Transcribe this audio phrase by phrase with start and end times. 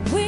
[0.00, 0.27] We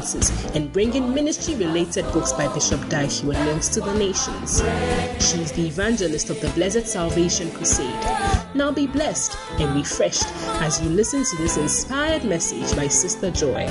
[0.55, 4.57] and bringing ministry related books by Bishop Dag Heward Mills to the nations.
[5.23, 7.93] She is the evangelist of the Blessed Salvation Crusade.
[8.55, 10.25] Now be blessed and refreshed
[10.59, 13.67] as you listen to this inspired message by Sister Joy.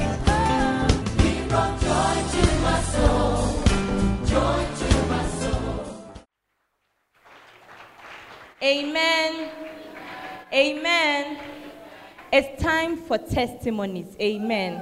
[8.63, 9.51] Amen.
[10.53, 11.39] Amen.
[12.33, 14.15] It's time for testimonies.
[14.21, 14.81] Amen.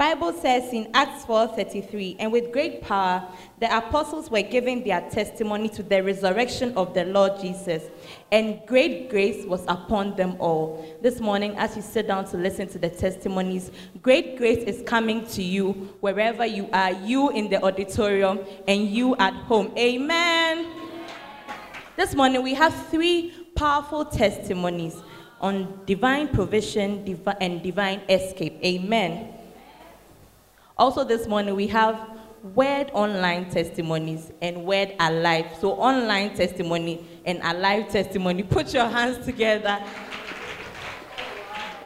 [0.00, 3.22] Bible says in Acts 4:33, and with great power
[3.58, 7.82] the apostles were giving their testimony to the resurrection of the Lord Jesus,
[8.32, 10.82] and great grace was upon them all.
[11.02, 15.26] This morning, as you sit down to listen to the testimonies, great grace is coming
[15.26, 19.70] to you wherever you are, you in the auditorium and you at home.
[19.76, 20.66] Amen.
[21.96, 24.96] This morning, we have three powerful testimonies
[25.42, 27.04] on divine provision
[27.38, 28.64] and divine escape.
[28.64, 29.34] Amen.
[30.80, 32.08] Also, this morning, we have
[32.54, 35.44] word online testimonies and word alive.
[35.60, 38.42] So, online testimony and alive testimony.
[38.56, 39.78] Put your hands together.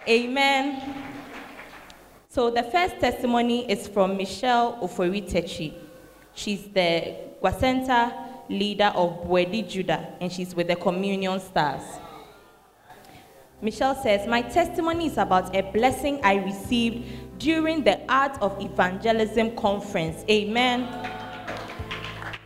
[0.09, 0.95] Amen.
[2.29, 5.75] So, the first testimony is from Michelle Oforitechi.
[6.33, 8.13] She's the Gwacenta
[8.49, 11.83] leader of Bwedi Judah, and she's with the Communion Stars.
[13.65, 19.57] Michelle says, My testimony is about a blessing I received during the Art of Evangelism
[19.57, 20.25] conference.
[20.31, 20.89] Amen.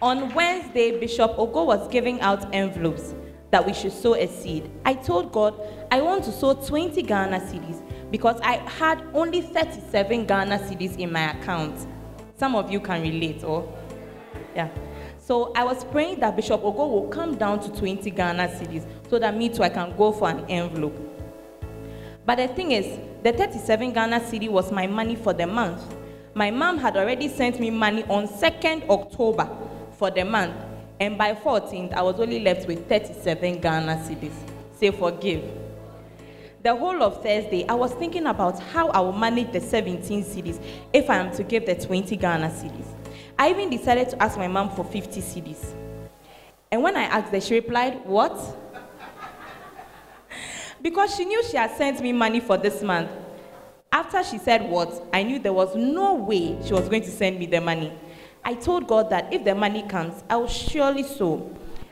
[0.01, 3.15] On Wednesday, Bishop Ogo was giving out envelopes
[3.51, 4.71] that we should sow a seed.
[4.85, 10.27] I told God, I want to sow 20 Ghana cedis because I had only 37
[10.27, 11.87] Ghana cedis in my account.
[12.37, 13.73] Some of you can relate, or
[14.55, 14.69] yeah.
[15.19, 19.19] So I was praying that Bishop Ogo will come down to 20 Ghana cedis so
[19.19, 21.08] that me too I can go for an envelope.
[22.29, 25.83] But the thing is, the 37 Ghana cedi was my money for the month.
[26.35, 29.49] My mom had already sent me money on 2nd October
[29.93, 30.55] for the month,
[31.01, 34.35] and by 14th I was only left with 37 Ghana cedis.
[34.79, 35.43] Say forgive.
[36.63, 40.63] The whole of Thursday, I was thinking about how I will manage the 17 cedis
[40.93, 42.89] if I am to give the 20 Ghana cedis.
[43.39, 45.73] I even decided to ask my mom for 50 cedis.
[46.71, 48.37] And when I asked her, she replied, What?
[50.83, 53.11] Because she knew she had sent me money for this month.
[53.91, 57.39] After she said what, I knew there was no way she was going to send
[57.39, 57.93] me the money.
[58.45, 61.51] I told God that if the money comes, I will surely sow.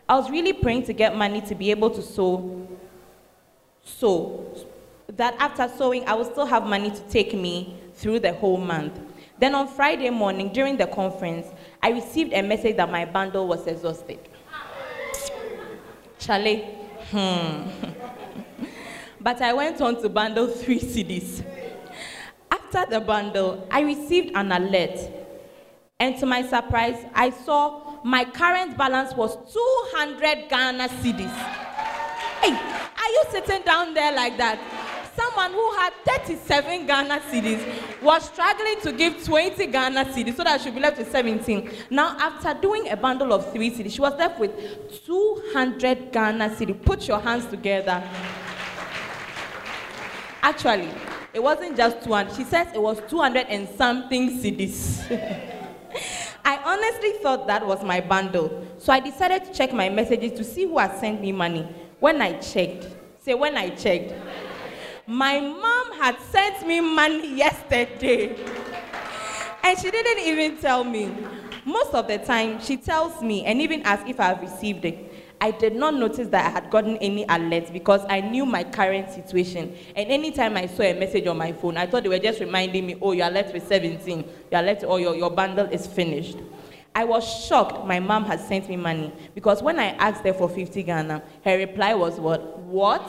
[0.08, 2.68] I was really praying to get money to be able to sow,
[3.82, 4.54] so
[5.08, 8.98] that after sowing, I will still have money to take me through the whole month.
[9.38, 11.46] Then on Friday morning during the conference,
[11.82, 14.18] I received a message that my bundle was exhausted.
[16.18, 16.64] Charlie,
[17.10, 17.68] hmm.
[19.26, 21.44] but I went on to bundle three cedis.
[22.48, 25.00] After the bundle, I received an alert.
[25.98, 31.34] And to my surprise, I saw my current balance was 200 Ghana cedis.
[32.40, 34.60] Hey, are you sitting down there like that?
[35.16, 40.60] Someone who had 37 Ghana cedis was struggling to give 20 Ghana cedis so that
[40.60, 41.68] she would be left with 17.
[41.90, 44.52] Now, after doing a bundle of three cedis, she was left with
[45.04, 46.80] 200 Ghana cedis.
[46.84, 48.04] Put your hands together.
[50.42, 50.90] Actually,
[51.32, 52.34] it wasn't just 200.
[52.34, 55.02] She says it was 200 and something cedis.
[56.44, 58.64] I honestly thought that was my bundle.
[58.78, 61.66] So I decided to check my messages to see who had sent me money.
[61.98, 62.86] When I checked,
[63.20, 64.14] say when I checked,
[65.06, 68.36] my mom had sent me money yesterday.
[69.64, 71.10] And she didn't even tell me.
[71.64, 75.05] Most of the time, she tells me and even asks if I have received it.
[75.40, 79.10] I did not notice that I had gotten any alerts because I knew my current
[79.10, 79.76] situation.
[79.94, 82.86] And anytime I saw a message on my phone, I thought they were just reminding
[82.86, 84.18] me, oh, you are left with 17.
[84.20, 86.38] You are left, or your, your bundle is finished.
[86.94, 90.48] I was shocked my mom had sent me money because when I asked her for
[90.48, 92.58] 50 Ghana, her reply was what?
[92.60, 93.06] What?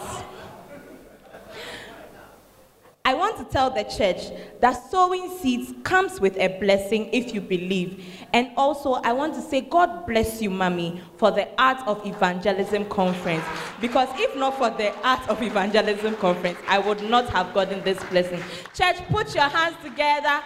[3.08, 7.40] I want to tell the church that sowing seeds comes with a blessing if you
[7.40, 8.04] believe.
[8.34, 12.84] And also, I want to say, God bless you, Mommy, for the Art of Evangelism
[12.90, 13.46] Conference.
[13.80, 17.98] Because if not for the Art of Evangelism Conference, I would not have gotten this
[18.10, 18.44] blessing.
[18.74, 20.44] Church, put your hands together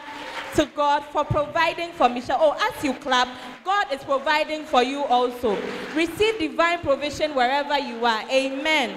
[0.54, 2.38] to God for providing for Michelle.
[2.40, 3.28] Oh, as you clap,
[3.66, 5.58] God is providing for you also.
[5.96, 8.22] Receive divine provision wherever you are.
[8.30, 8.96] Amen.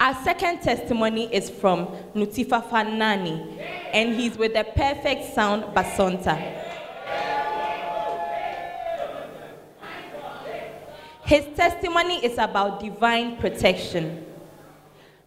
[0.00, 3.58] Our second testimony is from Nutifa Fanani,
[3.92, 6.36] and he's with the Perfect Sound Basonta.
[11.24, 14.24] His testimony is about divine protection.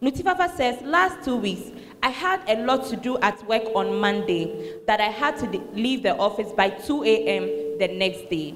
[0.00, 1.70] Nutifafa says, last two weeks,
[2.02, 6.02] I had a lot to do at work on Monday that I had to leave
[6.02, 7.78] the office by 2 a.m.
[7.78, 8.54] the next day.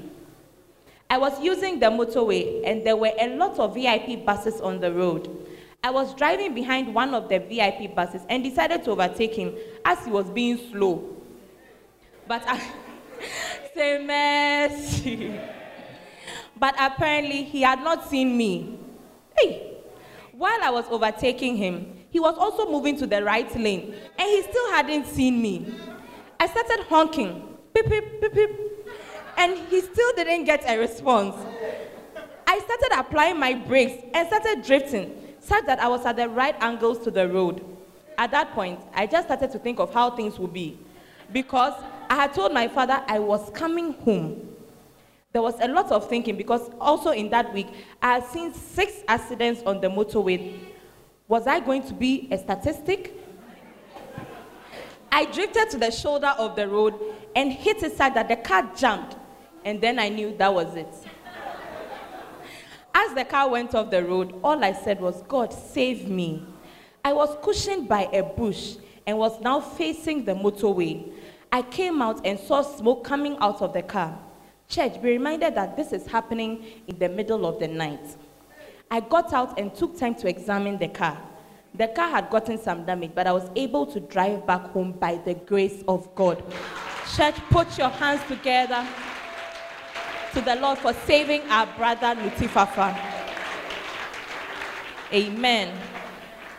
[1.08, 4.92] I was using the motorway and there were a lot of VIP buses on the
[4.92, 5.28] road.
[5.86, 9.54] I was driving behind one of the VIP buses and decided to overtake him
[9.84, 11.16] as he was being slow.
[12.26, 12.60] But I
[13.72, 15.38] say mercy.
[16.58, 18.80] But apparently he had not seen me.
[19.38, 19.76] Hey,
[20.32, 24.42] while I was overtaking him, he was also moving to the right lane and he
[24.42, 25.72] still hadn't seen me.
[26.40, 28.50] I started honking, beep, beep, beep, beep,
[29.38, 31.36] and he still didn't get a response.
[32.44, 36.56] I started applying my brakes and started drifting such that I was at the right
[36.60, 37.64] angles to the road.
[38.18, 40.78] At that point, I just started to think of how things would be
[41.32, 41.74] because
[42.08, 44.48] I had told my father I was coming home.
[45.32, 47.68] There was a lot of thinking because also in that week,
[48.00, 50.58] I had seen six accidents on the motorway.
[51.28, 53.12] Was I going to be a statistic?
[55.12, 56.94] I drifted to the shoulder of the road
[57.34, 59.16] and hit it such that the car jumped,
[59.64, 60.88] and then I knew that was it.
[62.98, 66.42] As the car went off the road, all I said was, God, save me.
[67.04, 68.76] I was cushioned by a bush
[69.06, 71.12] and was now facing the motorway.
[71.52, 74.18] I came out and saw smoke coming out of the car.
[74.70, 78.16] Church, be reminded that this is happening in the middle of the night.
[78.90, 81.20] I got out and took time to examine the car.
[81.74, 85.16] The car had gotten some damage, but I was able to drive back home by
[85.18, 86.42] the grace of God.
[87.14, 88.88] Church, put your hands together
[90.36, 92.94] to the Lord for saving our brother Nutifafa.
[95.10, 95.74] Amen.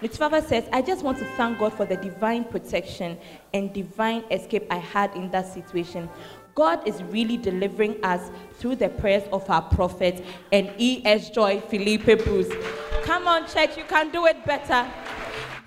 [0.02, 3.20] Nutifafa says, I just want to thank God for the divine protection
[3.54, 6.10] and divine escape I had in that situation.
[6.56, 11.30] God is really delivering us through the prayers of our prophet and E.S.
[11.30, 12.52] Joy Felipe Bruce.
[13.04, 14.92] Come on, church, you can do it better.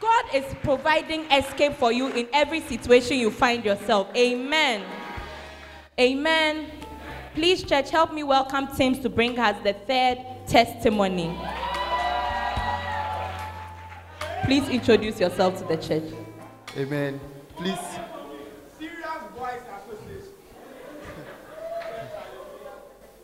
[0.00, 4.08] God is providing escape for you in every situation you find yourself.
[4.16, 4.82] Amen.
[5.96, 6.79] Amen.
[7.34, 10.18] Please, church, help me welcome Tim to bring us the third
[10.48, 11.38] testimony.
[14.44, 16.12] Please introduce yourself to the church.
[16.76, 17.20] Amen.
[17.56, 17.78] Please.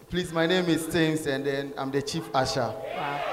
[0.09, 2.61] Please, my name is James, and then I'm the chief usher.
[2.61, 3.25] Wow.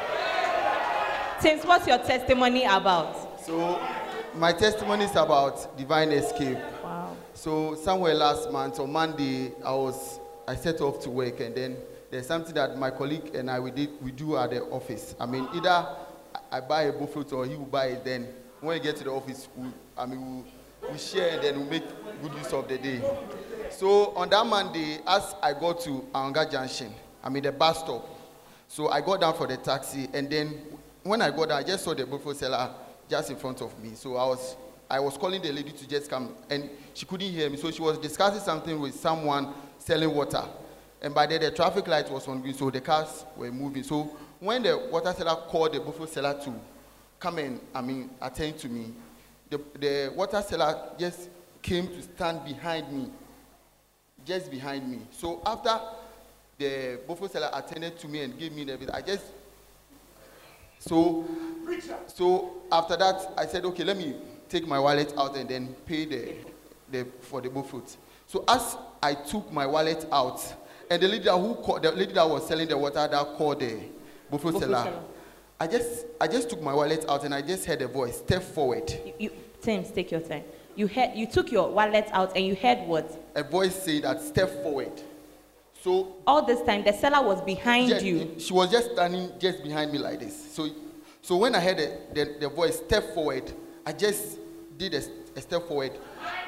[1.41, 3.39] James, what's your testimony about?
[3.45, 3.79] So,
[4.33, 6.57] my testimony is about divine escape.
[6.83, 7.15] Wow.
[7.35, 11.77] So, somewhere last month on Monday, I was I set off to work, and then
[12.11, 15.15] there's something that my colleague and I we did we do at the office.
[15.19, 15.87] I mean, either
[16.51, 18.05] I buy a buffet or he will buy it.
[18.05, 18.27] Then
[18.59, 19.67] when we get to the office, we,
[19.97, 20.43] I mean,
[20.81, 21.83] we, we share then we make
[22.21, 23.01] good use of the day.
[23.71, 26.93] So on that Monday, as I got to Anga Junction,
[27.23, 28.07] I mean the bus stop.
[28.67, 30.59] So I got down for the taxi, and then
[31.03, 32.69] when I got down, I just saw the buffet seller
[33.09, 33.91] just in front of me.
[33.95, 34.55] So I was
[34.93, 37.57] I was calling the lady to just come, and she couldn't hear me.
[37.57, 40.43] So she was discussing something with someone selling water.
[41.01, 43.81] And by then the traffic light was on green, so the cars were moving.
[43.81, 46.53] So when the water seller called the bofrot seller to
[47.19, 48.93] come and, I mean, attend to me,
[49.49, 51.27] the, the water seller just
[51.63, 53.09] came to stand behind me,
[54.23, 54.99] just behind me.
[55.09, 55.79] So after
[56.59, 59.25] the bofrot seller attended to me and gave me the I just,
[60.77, 61.25] so,
[62.05, 64.15] so after that, I said, okay, let me
[64.49, 66.33] take my wallet out and then pay the,
[66.91, 67.95] the for the bofrot.
[68.27, 70.41] So as I took my wallet out,
[70.89, 73.79] and the lady who called, the lady that was selling the water that called the
[74.31, 75.01] bofrot seller,
[75.59, 78.43] I just I just took my wallet out and I just heard a voice, step
[78.43, 78.91] forward.
[79.05, 79.31] You, you
[79.61, 80.43] Tim, take your time.
[80.75, 83.31] You heard you took your wallet out and you heard what?
[83.35, 84.91] A voice saying that step forward.
[85.81, 88.35] So all this time the seller was behind just, you.
[88.39, 90.53] She was just standing just behind me like this.
[90.53, 90.69] So
[91.21, 93.51] so when I heard the, the, the voice step forward,
[93.85, 94.39] I just
[94.77, 95.01] did a,
[95.35, 95.91] a step forward.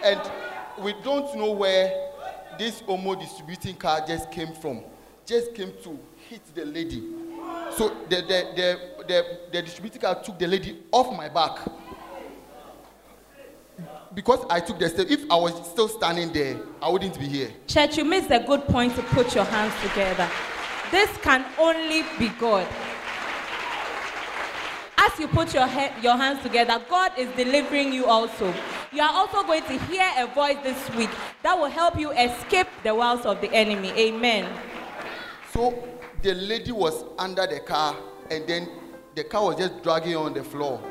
[0.03, 0.21] And
[0.79, 2.11] we don't know where
[2.57, 4.83] this Omo distributing car just came from.
[5.25, 5.99] Just came to
[6.29, 7.03] hit the lady.
[7.75, 11.59] So the, the, the, the, the distributing car took the lady off my back.
[14.15, 17.51] because I took the step, if I was still standing there, I wouldn't be here.
[17.67, 20.29] Church, you missed a good point to put your hands together.
[20.89, 22.65] This can only be God.
[24.97, 28.53] As you put your, he- your hands together, God is delivering you also.
[28.91, 31.09] You are also going to hear a voice this week
[31.43, 33.89] that will help you escape the wiles of the enemy.
[33.91, 34.51] Amen.
[35.51, 35.87] So
[36.21, 37.95] the lady was under the car,
[38.31, 38.69] and then
[39.15, 40.81] the car was just dragging on the floor.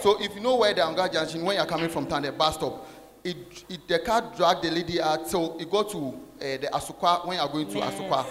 [0.00, 2.54] So if you know where the Anga Junction, when you're coming from town, the bus
[2.54, 2.88] stop,
[3.24, 3.36] it,
[3.68, 5.28] it the car dragged the lady out.
[5.28, 7.94] So it got to uh, the Asokwa when you're going to Yes.
[7.94, 8.26] Asokwa,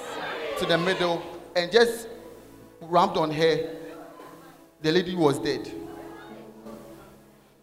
[0.59, 1.21] to the middle,
[1.55, 2.07] and just
[2.81, 3.77] rammed on her.
[4.81, 5.71] The lady was dead.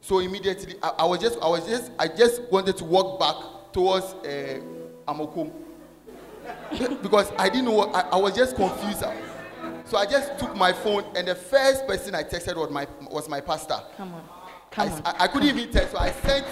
[0.01, 3.73] So immediately, I, I was just, I was just, I just wanted to walk back
[3.73, 4.61] towards uh,
[5.07, 5.53] Amakom
[7.03, 9.05] because I didn't know what, I, I was just confused.
[9.85, 13.29] So I just took my phone, and the first person I texted was my was
[13.29, 13.81] my pastor.
[13.97, 14.23] Come on.
[14.23, 15.03] I, Come on.
[15.05, 16.47] I, I couldn't even text, so I sent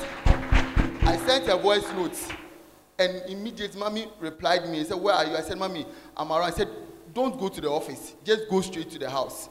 [1.02, 2.18] I sent a voice note,
[2.98, 6.44] and immediately, mommy replied me and said, "Where are you?" I said, "Mommy, I'm around."
[6.44, 6.68] I said,
[7.12, 8.14] "Don't go to the office.
[8.24, 9.50] Just go straight to the house."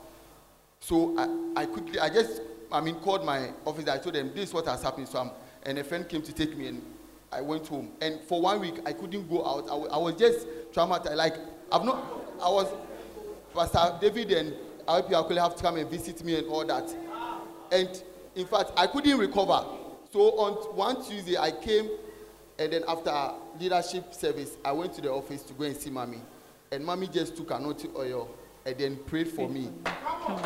[0.86, 3.88] So I, I quickly, I just, I mean, called my office.
[3.88, 5.08] I told them this is what has happened.
[5.08, 5.32] So I'm,
[5.64, 6.82] and a friend came to take me, and
[7.32, 7.94] I went home.
[8.02, 9.68] And for one week, I couldn't go out.
[9.68, 11.16] I, was just traumatized.
[11.16, 11.38] Like
[11.72, 12.06] I've not,
[12.40, 12.72] I was,
[13.56, 14.54] Pastor David and
[14.88, 16.96] RP Akule have to come and visit me and all that.
[17.72, 18.04] And
[18.36, 19.66] in fact, I couldn't recover.
[20.14, 21.90] So on one Tuesday, I came,
[22.60, 26.22] and then after leadership service, I went to the office to go and see mommy.
[26.72, 28.30] And mommy just took anointing oil
[28.68, 29.72] and then prayed for me.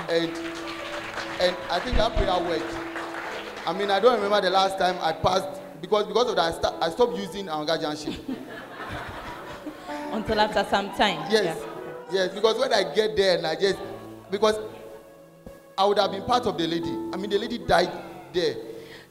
[0.10, 0.32] And
[1.42, 2.76] and I think that prayer worked.
[3.66, 6.52] I mean, I don't remember the last time I passed because because of that I,
[6.52, 8.16] sta- I stopped using Anga Junction.
[10.12, 11.26] Until after some time.
[11.32, 11.58] Yes,
[12.12, 12.24] Yeah.
[12.26, 13.78] yes, because when I get there and I just
[14.32, 14.60] because
[15.78, 16.90] I would have been part of the lady.
[17.14, 17.92] I mean, the lady died
[18.34, 18.56] there.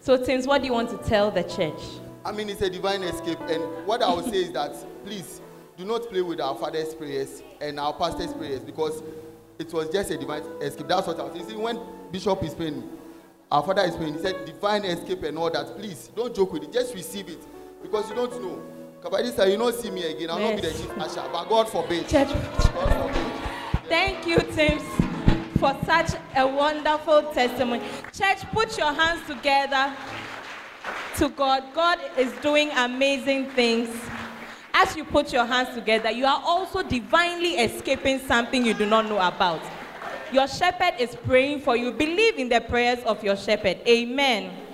[0.01, 1.81] So, Tims, what do you want to tell the church?
[2.25, 3.41] I mean, it's a divine escape.
[3.49, 5.41] And what I would say is that please
[5.79, 9.03] do not play with our father's prayers and our pastor's prayers because
[9.59, 10.87] it was just a divine escape.
[10.89, 11.49] That's what I was saying.
[11.49, 11.79] See, when
[12.13, 12.83] Bishop is praying,
[13.51, 15.77] our father is praying, he said divine escape and all that.
[15.77, 16.73] Please don't joke with it.
[16.73, 17.39] Just receive it
[17.83, 18.63] because you don't know.
[19.03, 20.31] Kabadisa, you don't see me again.
[20.31, 20.81] I'll not be the Yes.
[20.81, 21.25] chief usher.
[21.33, 22.09] But God forbid.
[22.09, 22.29] Church.
[22.29, 23.33] God forbid.
[23.89, 24.83] Thank you, Tims,
[25.59, 27.83] for such a wonderful testimony.
[28.13, 29.95] Church, put your hands together
[31.17, 31.63] to God.
[31.75, 33.89] God is doing amazing things.
[34.81, 39.07] As you put your hands together, you are also divinely escaping something you do not
[39.07, 39.61] know about.
[40.33, 41.91] Your shepherd is praying for you.
[41.91, 43.79] Believe in the prayers of your shepherd.
[43.89, 44.68] Amen.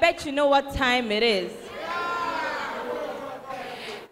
[0.00, 1.52] Bet you know what time it is.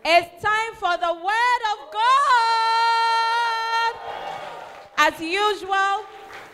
[0.04, 2.04] It's time for the Word of God.
[4.99, 6.04] As usual,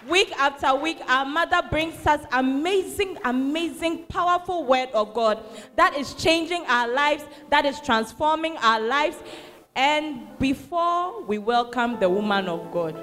[0.09, 5.43] week after week, our mother brings us amazing, amazing, powerful Word of God
[5.77, 9.17] that is changing our lives, that is transforming our lives.
[9.77, 12.97] And before we welcome the woman of God,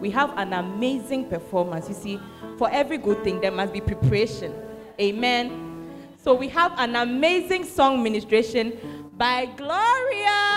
[0.00, 1.88] we have an amazing performance.
[1.88, 2.20] You see,
[2.58, 4.52] for every good thing, there must be preparation.
[5.00, 6.16] Amen.
[6.22, 8.78] So we have an amazing song ministration
[9.14, 10.52] by Gloria.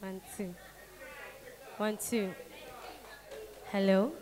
[0.00, 0.54] One, two.
[1.76, 2.34] One, two.
[3.70, 4.12] Hello?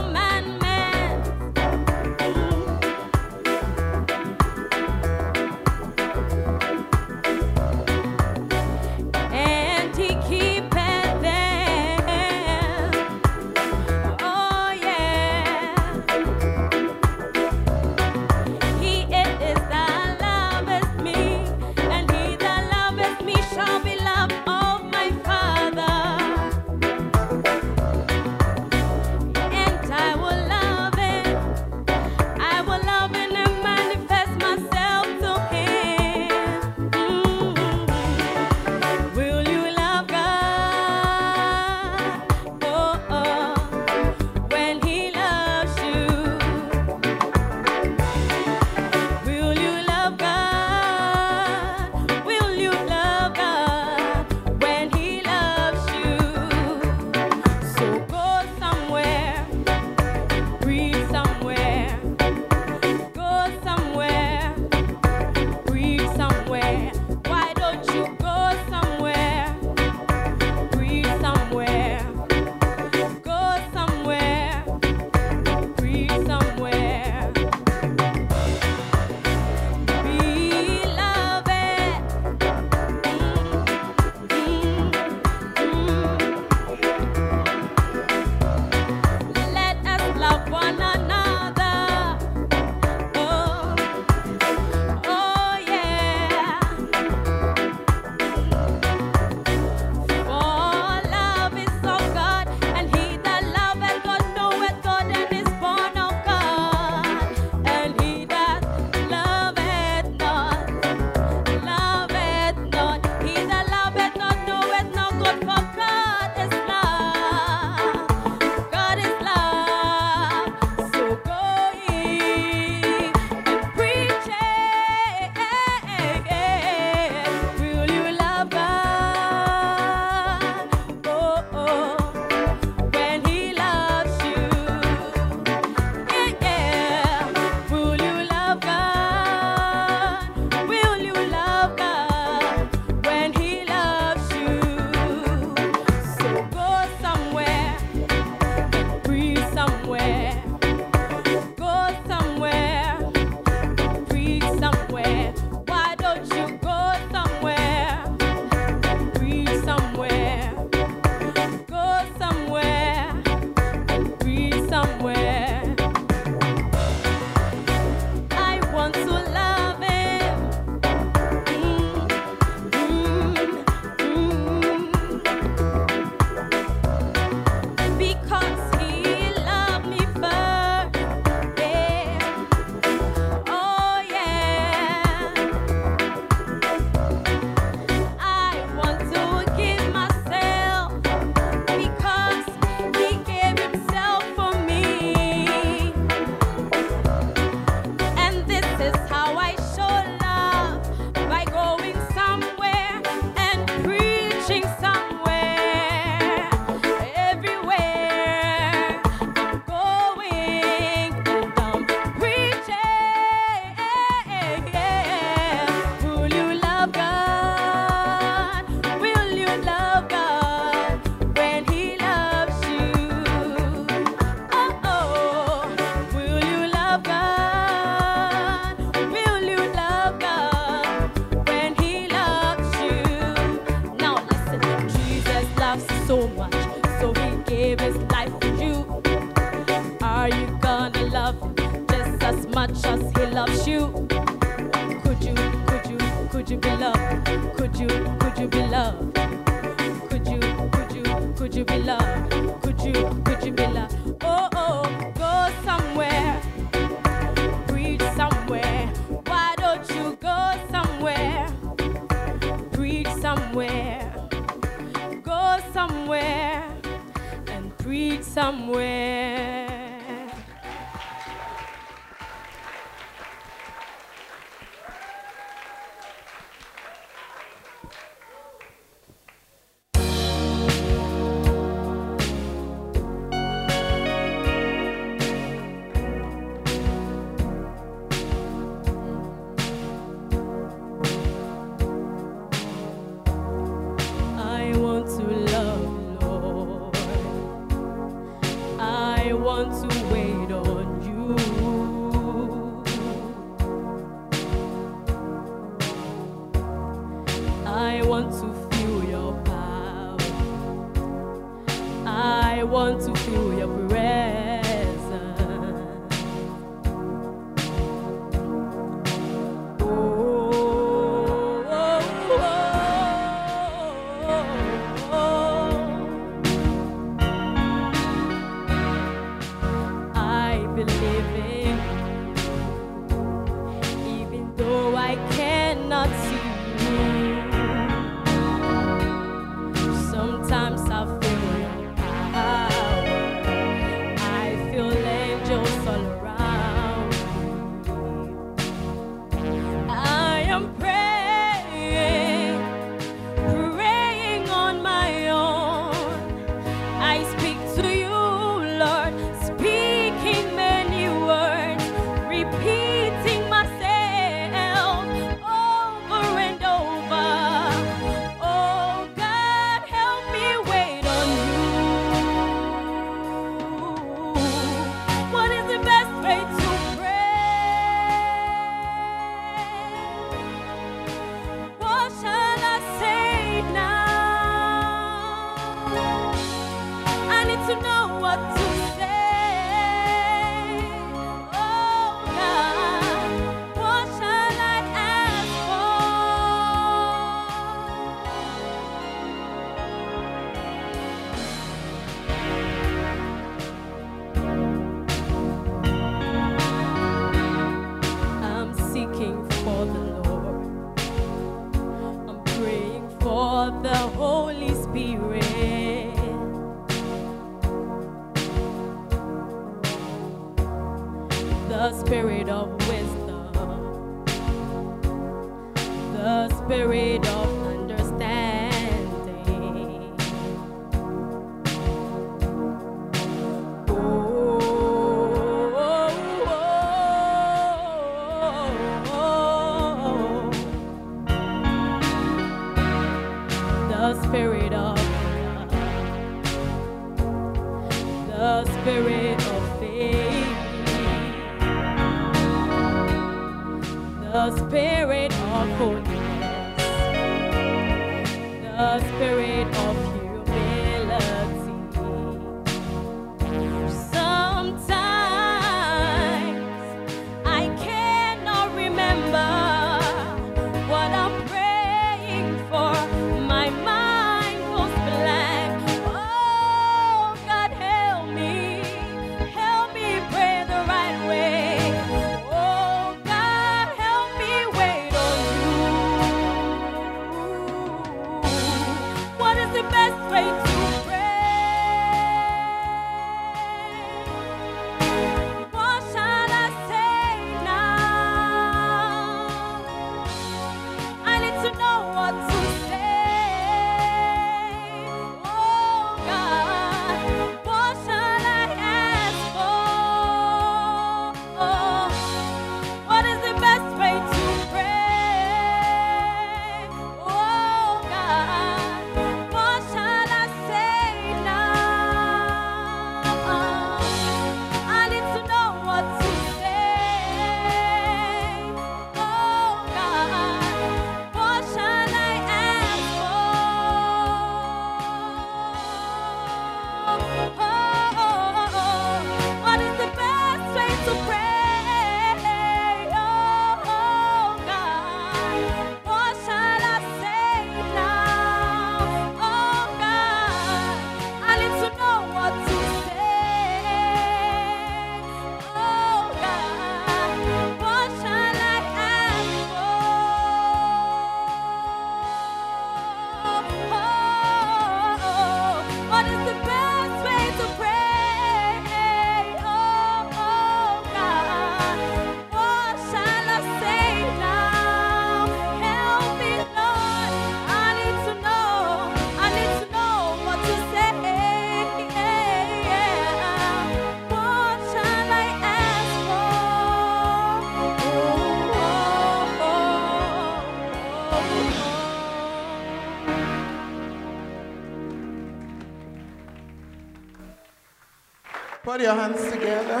[598.98, 600.00] Put your hands together.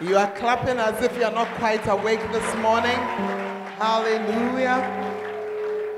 [0.00, 2.96] You are clapping as if you are not quite awake this morning.
[3.80, 4.80] Hallelujah.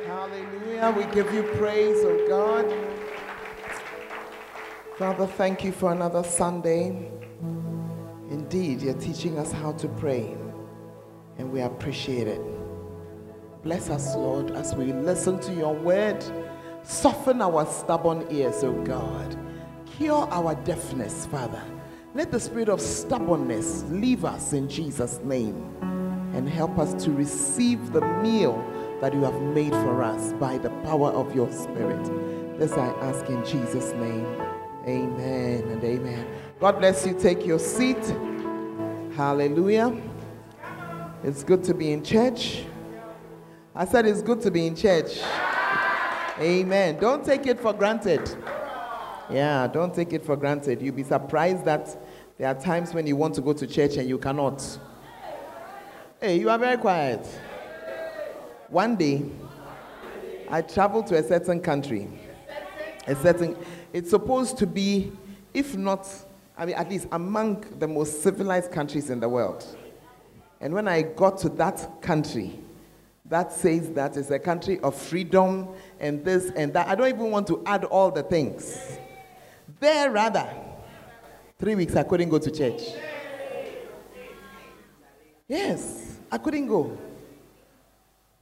[0.07, 0.95] Hallelujah.
[0.97, 2.65] We give you praise, oh God.
[4.97, 7.11] Father, thank you for another Sunday.
[8.31, 10.35] Indeed, you're teaching us how to pray,
[11.37, 12.41] and we appreciate it.
[13.63, 16.25] Bless us, Lord, as we listen to your word.
[16.85, 19.48] Soften our stubborn ears, oh God.
[19.99, 21.61] Cure our deafness, Father.
[22.15, 25.57] Let the spirit of stubbornness leave us in Jesus' name
[26.35, 28.65] and help us to receive the meal
[29.01, 32.05] that you have made for us by the power of your spirit.
[32.61, 34.25] This I ask in Jesus' name.
[34.87, 36.25] Amen and amen.
[36.61, 37.19] God bless you.
[37.19, 37.99] Take your seat.
[39.17, 40.01] Hallelujah.
[41.25, 42.63] It's good to be in church.
[43.75, 45.19] I said it's good to be in church.
[46.39, 47.01] Amen.
[47.01, 48.33] Don't take it for granted.
[49.31, 50.81] Yeah, don't take it for granted.
[50.81, 51.97] You'll be surprised that
[52.38, 54.79] there are times when you want to go to church and you cannot.
[56.21, 57.27] Hey, you are very quiet.
[58.69, 59.25] One day,
[60.49, 62.09] I traveled to a certain country.
[63.07, 63.57] A certain,
[63.93, 65.12] it's supposed to be,
[65.53, 66.09] if not,
[66.57, 69.64] I mean, at least among the most civilized countries in the world.
[70.61, 72.59] And when I got to that country,
[73.27, 75.69] that says that it's a country of freedom
[76.01, 76.88] and this and that.
[76.88, 78.99] I don't even want to add all the things.
[79.81, 80.49] There, rather,
[81.59, 82.83] three weeks I couldn't go to church.
[85.47, 86.99] Yes, I couldn't go.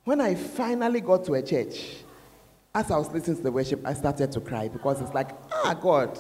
[0.05, 1.97] When I finally got to a church,
[2.75, 5.75] as I was listening to the worship, I started to cry because it's like, ah,
[5.75, 6.19] God,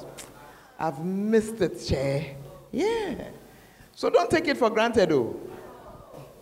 [0.79, 2.37] I've missed it, chair.
[2.70, 3.29] Yeah.
[3.94, 5.38] So don't take it for granted, though.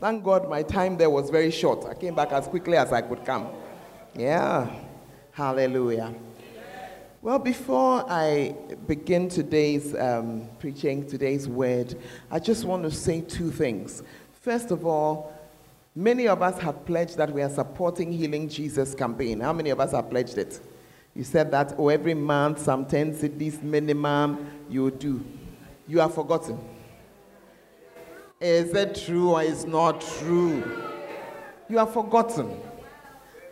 [0.00, 1.84] Thank God my time there was very short.
[1.84, 3.48] I came back as quickly as I could come.
[4.14, 4.68] Yeah.
[5.32, 6.14] Hallelujah.
[7.24, 8.54] Well, before I
[8.86, 11.96] begin today's um, preaching, today's word,
[12.30, 14.02] I just want to say two things.
[14.42, 15.32] First of all,
[15.96, 19.40] many of us have pledged that we are supporting Healing Jesus campaign.
[19.40, 20.60] How many of us have pledged it?
[21.14, 25.24] You said that, oh, every month, some 10 cedis minimum, you do.
[25.88, 26.60] You have forgotten.
[28.38, 30.62] Is it true or is not true?
[31.70, 32.60] You have forgotten.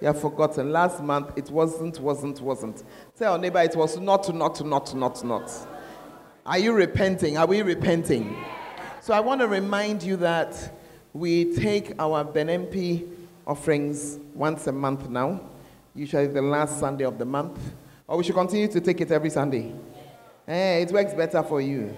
[0.02, 0.72] You have forgotten.
[0.72, 2.82] Last month it wasn't, wasn't, wasn't.
[3.22, 5.68] Tell neighbor it was not, not, not, not, not.
[6.44, 7.38] Are you repenting?
[7.38, 8.36] Are we repenting?
[9.00, 10.76] So I want to remind you that
[11.12, 13.08] we take our Benempi
[13.46, 15.40] offerings once a month now,
[15.94, 17.60] usually the last Sunday of the month.
[18.08, 19.72] Or we should continue to take it every Sunday.
[20.44, 21.96] Hey, it works better for you.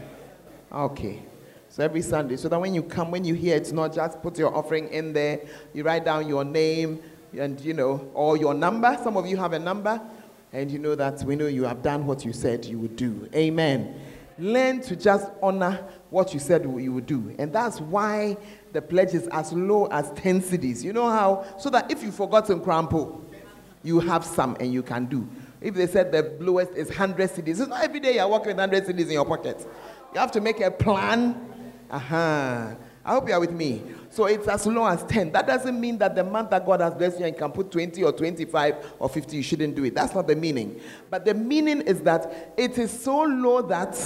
[0.71, 1.23] Okay.
[1.71, 4.37] So every Sunday, so that when you come, when you hear, it's not just put
[4.37, 5.41] your offering in there.
[5.73, 7.01] You write down your name
[7.33, 8.99] and you know, or your number.
[9.03, 9.99] Some of you have a number,
[10.55, 13.29] and you know that we know you have done what you said you would do.
[13.35, 14.01] Amen.
[14.39, 18.37] Learn to just honor what you said you would do, and that's why
[18.73, 20.83] the pledge is as low as ten cedis.
[20.83, 21.45] You know how?
[21.59, 23.21] So that if you've forgotten Crampo,
[23.83, 25.29] you have some and you can do.
[25.61, 28.59] If they said the lowest is 100 cedis, it's not every day you're walking with
[28.59, 29.67] 100 cedis in your pocket.
[30.15, 31.51] You have to make a plan
[31.91, 32.75] uh-huh.
[33.05, 33.83] I hope you are with me.
[34.15, 35.33] So it's as low as 10.
[35.33, 38.01] That doesn't mean that the month that God has blessed you and can put 20
[38.05, 39.93] or 25 or 50, you shouldn't do it.
[39.93, 40.81] That's not the meaning.
[41.11, 43.99] But the meaning is that it is so low that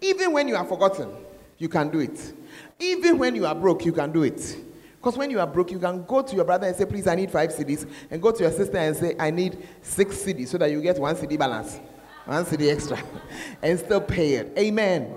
[0.00, 1.10] even when you are forgotten,
[1.58, 2.32] you can do it.
[2.78, 4.56] Even when you are broke, you can do it.
[4.98, 7.16] Because when you are broke, you can go to your brother and say, please, I
[7.16, 7.90] need five cedis.
[8.12, 10.96] And go to your sister and say, I need six cedis so that you get
[10.96, 11.80] one cedi balance,
[12.24, 13.02] one cedi extra,
[13.62, 14.52] and still pay it.
[14.56, 15.12] Amen.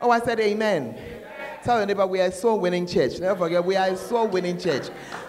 [0.00, 0.96] Oh, I said amen.
[1.68, 3.20] Tell your neighbor, we are a soul winning church.
[3.20, 4.88] Never forget, we are a soul winning church.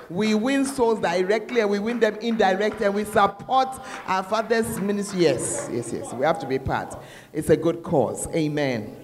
[0.09, 3.67] We win souls directly and we win them indirectly and we support
[4.07, 5.23] our father's ministry.
[5.23, 6.13] Yes, yes, yes.
[6.13, 6.97] We have to be part.
[7.33, 8.25] It's a good cause.
[8.33, 8.95] Amen.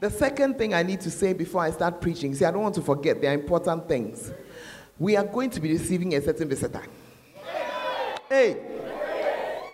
[0.00, 2.76] The second thing I need to say before I start preaching, see, I don't want
[2.76, 4.32] to forget, there are important things.
[4.98, 6.84] We are going to be receiving a certain visitor.
[8.30, 8.56] Hey,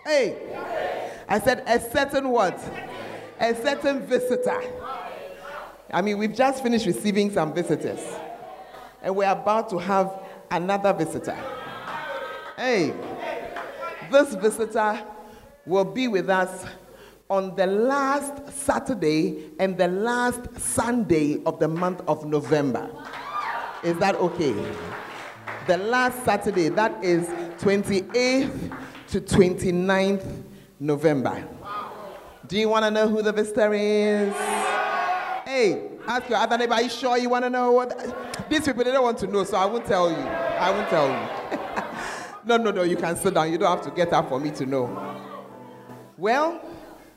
[0.05, 0.37] hey.
[1.29, 2.59] I said a certain what?
[3.39, 4.65] A certain visitor.
[5.91, 8.01] I mean, we've just finished receiving some visitors,
[9.03, 10.13] and we're about to have
[10.51, 11.37] another visitor.
[12.57, 12.93] Hey,
[14.11, 15.03] this visitor
[15.65, 16.67] will be with us
[17.31, 22.91] on the last Saturday and the last Sunday of the month of November.
[23.83, 24.55] Is that okay?
[25.67, 27.27] The last Saturday, that is
[27.63, 28.77] 28th
[29.09, 30.43] to 29th
[30.81, 31.47] November.
[32.47, 34.35] Do you want to know who the visitor is?
[35.49, 38.51] Hey, ask your other neighbor, are you sure you want to know what?
[38.51, 40.19] These people, they don't want to know, so I won't tell you.
[40.19, 41.59] I won't tell you.
[42.45, 43.51] no, no, no, you can sit down.
[43.51, 45.17] You don't have to get up for me to know.
[46.19, 46.61] Well,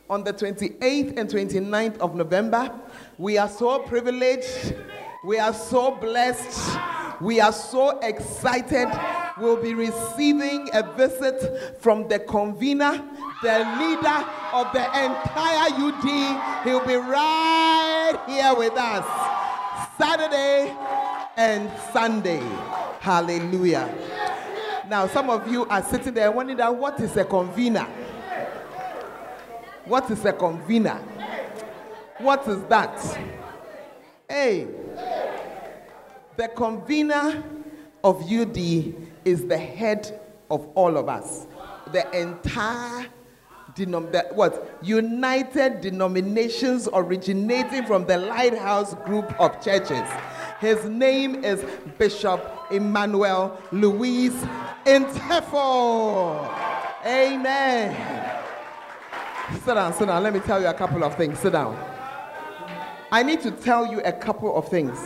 [0.09, 2.71] on the 28th and 29th of November.
[3.17, 4.75] We are so privileged.
[5.25, 6.77] We are so blessed.
[7.21, 8.89] We are so excited.
[9.37, 12.93] We'll be receiving a visit from the convener,
[13.43, 16.63] the leader of the entire UD.
[16.63, 19.05] He'll be right here with us
[19.99, 20.75] Saturday
[21.37, 22.41] and Sunday.
[22.99, 23.93] Hallelujah.
[24.89, 27.85] Now, some of you are sitting there wondering that what is a convener?
[29.85, 30.99] What is a convener?
[32.17, 33.19] What is that?
[34.27, 34.67] Hey,
[36.37, 37.43] the convener
[38.03, 38.57] of UD
[39.25, 41.47] is the head of all of us.
[41.91, 43.07] The entire
[43.75, 50.07] denom- the, what United Denominations originating from the Lighthouse Group of Churches.
[50.59, 51.63] His name is
[51.97, 54.35] Bishop Emmanuel Louise
[54.85, 56.47] Intefo.
[57.05, 58.37] Amen.
[59.65, 60.23] Sit down, sit down.
[60.23, 61.39] Let me tell you a couple of things.
[61.39, 61.77] Sit down.
[63.11, 64.97] I need to tell you a couple of things.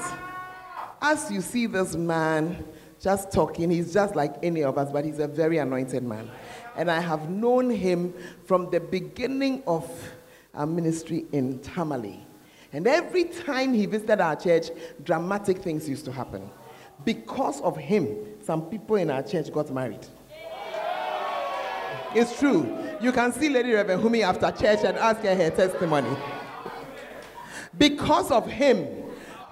[1.08, 2.66] As you see this man
[3.00, 6.32] just talking, he's just like any of us, but he's a very anointed man.
[6.76, 8.12] And I have known him
[8.46, 9.88] from the beginning of
[10.56, 12.26] our ministry in Tamale.
[12.74, 14.72] And every time he visited our church,
[15.04, 16.50] dramatic things used to happen.
[17.04, 20.08] Because of him, some people in our church got married.
[22.16, 22.76] It's true.
[23.00, 26.18] You can see Lady Reverend Humi after church and ask her her testimony.
[27.78, 29.05] Because of him,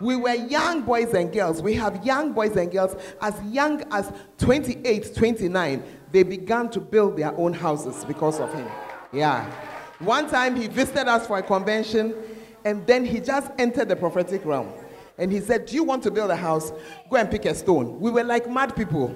[0.03, 1.61] we were young boys and girls.
[1.61, 5.83] We have young boys and girls as young as 28, 29.
[6.11, 8.67] They began to build their own houses because of him.
[9.11, 9.49] Yeah.
[9.99, 12.13] One time he visited us for a convention
[12.65, 14.71] and then he just entered the prophetic realm.
[15.17, 16.71] And he said, Do you want to build a house?
[17.09, 17.99] Go and pick a stone.
[17.99, 19.15] We were like mad people.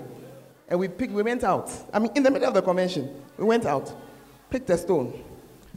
[0.70, 1.72] And we picked, we went out.
[1.94, 3.94] I mean, in the middle of the convention, we went out,
[4.50, 5.24] picked a stone.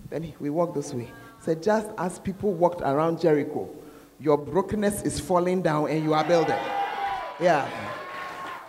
[0.09, 1.11] Then we walked this way.
[1.41, 3.71] Said, just as people walked around Jericho,
[4.21, 6.59] your brokenness is falling down and you are building.
[7.41, 7.69] Yeah.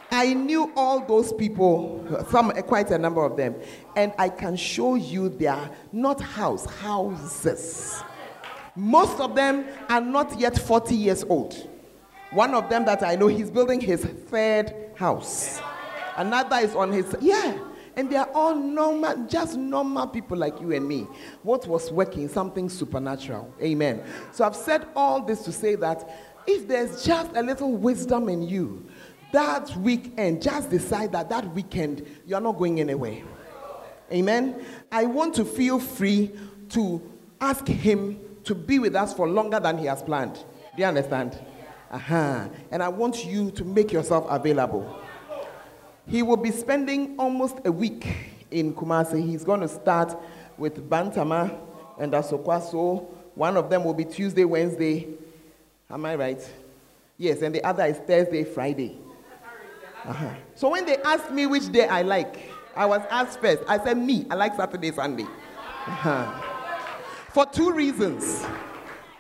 [0.10, 3.56] I knew all those people, some quite a number of them,
[3.96, 8.02] and I can show you their not house, houses.
[8.76, 11.68] Most of them are not yet 40 years old.
[12.32, 15.62] One of them that I know, he's building his third house.
[16.16, 17.58] Another is on his, yeah.
[17.96, 21.08] And they are all normal, just normal people like you and me.
[21.44, 22.30] What was working?
[22.30, 23.54] Something supernatural.
[23.62, 24.04] Amen.
[24.32, 26.10] So I've said all this to say that
[26.48, 28.86] if there's just a little wisdom in you,
[29.32, 33.22] that weekend, just decide that that weekend you're not going anywhere.
[34.12, 34.66] Amen.
[34.92, 36.32] I want to feel free
[36.70, 37.02] to
[37.40, 40.36] ask him to be with us for longer than he has planned.
[40.36, 41.40] Do you understand?
[41.92, 42.48] Uh-huh.
[42.72, 45.02] And I want you to make yourself available.
[46.08, 48.08] He will be spending almost a week
[48.50, 49.26] in Kumasi.
[49.26, 50.16] He's going to start
[50.58, 51.58] with Bantama
[52.00, 53.06] and Asokwaso.
[53.36, 55.08] One of them will be Tuesday, Wednesday.
[55.90, 56.54] Am I right?
[57.18, 58.98] Yes, and the other is Thursday, Friday.
[60.06, 60.30] Uh-huh.
[60.56, 63.62] So when they asked me which day I like, I was asked first.
[63.68, 65.28] I said, Me, I like Saturday, Sunday.
[65.88, 66.32] Uh-huh.
[67.30, 68.44] For two reasons.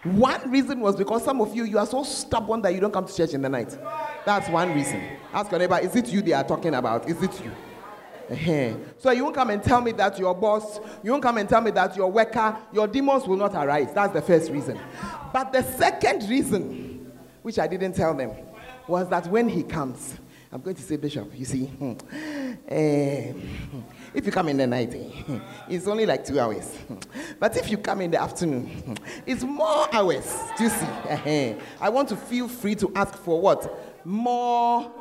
[0.03, 3.05] One reason was because some of you, you are so stubborn that you don't come
[3.05, 3.77] to church in the night.
[4.25, 5.01] That's one reason.
[5.31, 7.07] Ask your neighbor, is it you they are talking about?
[7.07, 7.51] Is it you?
[8.31, 8.77] Uh-huh.
[8.97, 11.61] So you won't come and tell me that your boss, you won't come and tell
[11.61, 13.93] me that your worker, your demons will not arise.
[13.93, 14.79] That's the first reason.
[15.33, 17.11] But the second reason,
[17.41, 18.31] which I didn't tell them,
[18.87, 20.17] was that when he comes,
[20.51, 21.69] I'm going to say, Bishop, you see,
[22.67, 23.33] eh,
[24.13, 24.93] if you come in the night,
[25.69, 26.77] it's only like two hours.
[27.39, 30.31] But if you come in the afternoon, it's more hours.
[30.57, 31.55] Do you see?
[31.79, 34.05] I want to feel free to ask for what?
[34.05, 34.91] More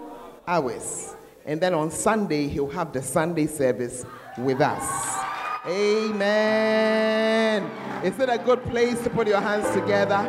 [0.46, 1.15] hours.
[1.44, 4.04] And then on Sunday, he'll have the Sunday service
[4.38, 5.19] with us.
[5.67, 7.71] Amen.
[8.02, 10.25] Is it a good place to put your hands together?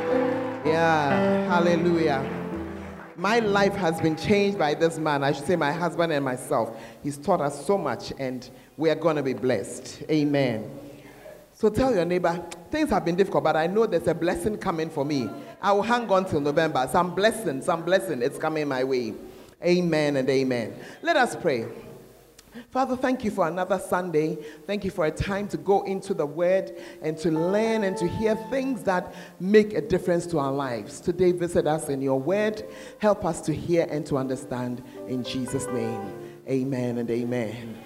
[0.66, 1.48] Yeah.
[1.48, 2.41] Hallelujah.
[3.22, 5.24] My life has been changed by this man.
[5.24, 6.76] I should say, my husband and myself.
[7.04, 10.02] He's taught us so much, and we are going to be blessed.
[10.10, 10.68] Amen.
[11.54, 14.90] So tell your neighbor, things have been difficult, but I know there's a blessing coming
[14.90, 15.30] for me.
[15.62, 16.90] I will hang on till November.
[16.92, 19.14] Some blessing, some blessing, it's coming my way.
[19.64, 20.74] Amen and amen.
[21.04, 21.68] Let us pray.
[22.70, 24.38] Father, thank you for another Sunday.
[24.68, 28.08] Thank you for a time to go into the Word and to learn and to
[28.08, 31.00] hear things that make a difference to our lives.
[31.00, 32.64] Today, visit us in your Word.
[33.00, 34.84] Help us to hear and to understand.
[35.08, 36.14] In Jesus' name,
[36.48, 37.78] amen and amen.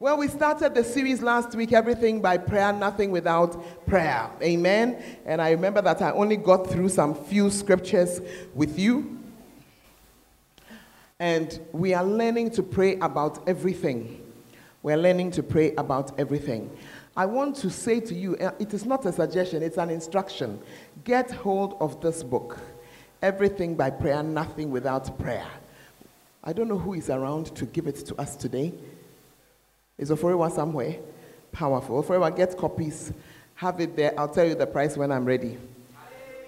[0.00, 4.30] Well, we started the series last week, Everything by Prayer, Nothing Without Prayer.
[4.42, 5.02] Amen.
[5.24, 8.20] And I remember that I only got through some few scriptures
[8.54, 9.23] with you.
[11.24, 14.20] And we are learning to pray about everything.
[14.82, 16.70] We're learning to pray about everything.
[17.16, 20.60] I want to say to you, uh, it is not a suggestion, it's an instruction.
[21.02, 22.58] Get hold of this book.
[23.22, 25.46] Everything by prayer, nothing without prayer.
[26.44, 28.74] I don't know who is around to give it to us today.
[29.96, 30.96] Is Oforiwa somewhere?
[31.52, 32.02] Powerful.
[32.02, 33.14] Oforiwa, get copies.
[33.54, 34.12] Have it there.
[34.20, 35.56] I'll tell you the price when I'm ready.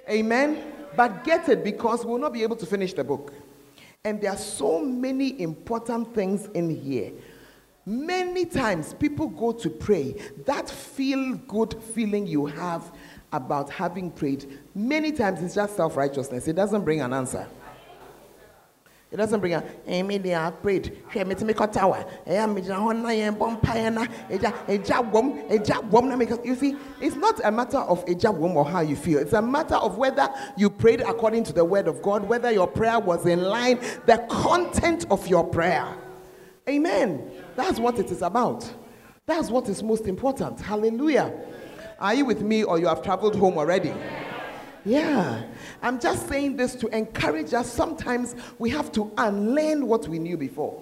[0.06, 0.70] Amen.
[0.94, 3.32] But get it because we'll not be able to finish the book.
[4.06, 7.10] And there are so many important things in here.
[7.84, 10.14] Many times people go to pray.
[10.44, 12.92] That feel good feeling you have
[13.32, 16.46] about having prayed, many times it's just self righteousness.
[16.46, 17.48] It doesn't bring an answer.
[19.10, 20.98] It doesn't bring a immediately I prayed.
[21.12, 22.04] Hwɛ me timi kɔtawa.
[22.26, 26.16] Ɛyɛ me gyina hɔ na yɛn bɔ mpaeɛ na ɛgya ɛgya wɔm ɛgya wɔm na
[26.16, 29.20] make you see it's not a matter of a ɛgya wɔm or how you feel.
[29.20, 32.66] It's a matter of whether you prayed according to the word of God, whether your
[32.66, 35.86] prayer was in line, the content of your prayer.
[36.68, 37.30] Amen.
[37.54, 38.68] That's what it is about.
[39.24, 40.60] That's what is most important.
[40.60, 41.32] Hallelujah.
[42.00, 43.94] Are you with me or you have traveled home already?
[44.86, 45.42] Yeah.
[45.82, 47.70] I'm just saying this to encourage us.
[47.70, 50.80] Sometimes we have to unlearn what we knew before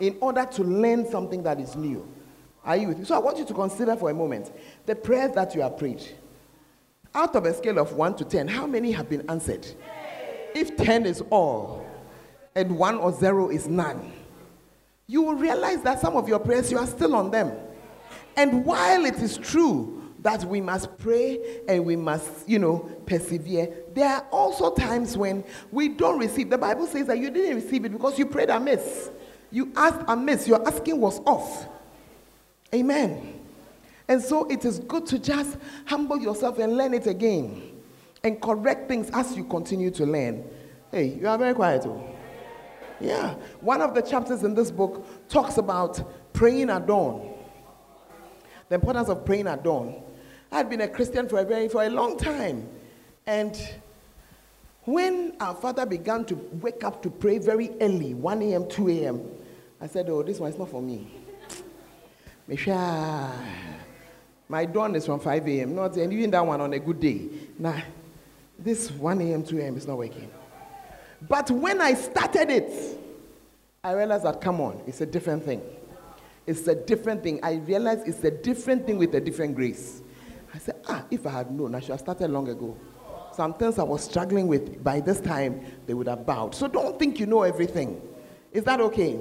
[0.00, 2.08] in order to learn something that is new.
[2.64, 3.04] Are you with me?
[3.04, 4.50] So I want you to consider for a moment
[4.86, 6.02] the prayers that you have prayed.
[7.14, 9.66] Out of a scale of 1 to 10, how many have been answered?
[10.54, 11.86] If 10 is all
[12.54, 14.10] and 1 or 0 is none,
[15.06, 17.52] you will realize that some of your prayers, you are still on them.
[18.36, 19.93] And while it is true
[20.24, 23.68] that we must pray and we must, you know, persevere.
[23.92, 26.48] There are also times when we don't receive.
[26.48, 29.10] The Bible says that you didn't receive it because you prayed amiss.
[29.50, 30.48] You asked amiss.
[30.48, 31.68] Your asking was off.
[32.74, 33.38] Amen.
[34.08, 37.72] And so it is good to just humble yourself and learn it again
[38.22, 40.42] and correct things as you continue to learn.
[40.90, 41.82] Hey, you are very quiet.
[41.84, 42.02] Oh.
[42.98, 43.34] Yeah.
[43.60, 47.34] One of the chapters in this book talks about praying at dawn.
[48.70, 50.02] The importance of praying at dawn.
[50.52, 52.68] I had been a Christian for a very for a long time.
[53.26, 53.56] And
[54.84, 59.22] when our father began to wake up to pray very early, 1 a.m., 2 a.m.,
[59.80, 61.10] I said, Oh, this one is not for me.
[64.48, 67.28] My dawn is from 5 a.m., not and even that one on a good day.
[67.58, 67.80] Nah,
[68.58, 69.76] this 1 a.m., 2 a.m.
[69.76, 70.30] is not working.
[71.26, 73.00] But when I started it,
[73.82, 75.62] I realized that, come on, it's a different thing.
[76.46, 77.40] It's a different thing.
[77.42, 80.02] I realized it's a different thing with a different grace.
[80.54, 82.76] I said, ah, if I had known, I should have started long ago.
[83.32, 86.54] Some things I was struggling with, by this time, they would have bowed.
[86.54, 88.00] So don't think you know everything.
[88.52, 89.18] Is that okay?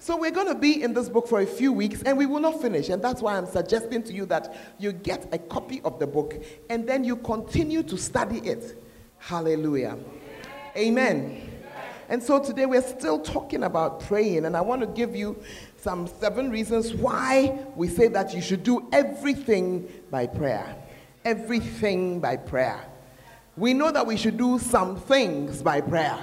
[0.00, 2.40] So we're going to be in this book for a few weeks and we will
[2.40, 2.88] not finish.
[2.88, 6.34] And that's why I'm suggesting to you that you get a copy of the book
[6.68, 8.82] and then you continue to study it.
[9.18, 9.96] Hallelujah.
[10.76, 11.56] Amen.
[12.08, 15.42] And so today we're still talking about praying, and I want to give you
[15.86, 20.74] some seven reasons why we say that you should do everything by prayer.
[21.24, 22.84] Everything by prayer.
[23.56, 26.18] We know that we should do some things by prayer.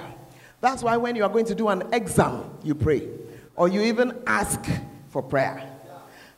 [0.60, 3.08] That's why when you are going to do an exam, you pray,
[3.56, 4.62] or you even ask
[5.08, 5.66] for prayer.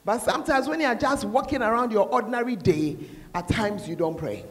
[0.05, 2.97] But sometimes when you are just walking around your ordinary day,
[3.35, 4.45] at times you don't pray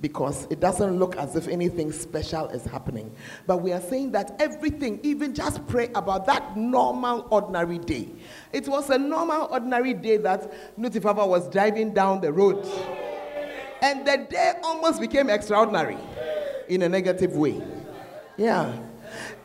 [0.00, 3.10] because it doesn't look as if anything special is happening.
[3.46, 8.10] But we are saying that everything, even just pray about that normal, ordinary day.
[8.52, 12.66] It was a normal, ordinary day that Nutifafa was driving down the road.
[13.80, 15.98] And the day almost became extraordinary
[16.68, 17.62] in a negative way.
[18.36, 18.78] Yeah.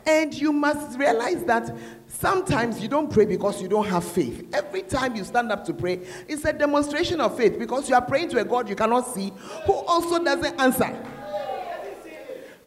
[0.06, 1.74] And you must realize that
[2.22, 4.46] Sometimes you don't pray because you don't have faith.
[4.52, 8.00] Every time you stand up to pray, it's a demonstration of faith because you are
[8.00, 9.32] praying to a God you cannot see
[9.66, 11.04] who also doesn't answer.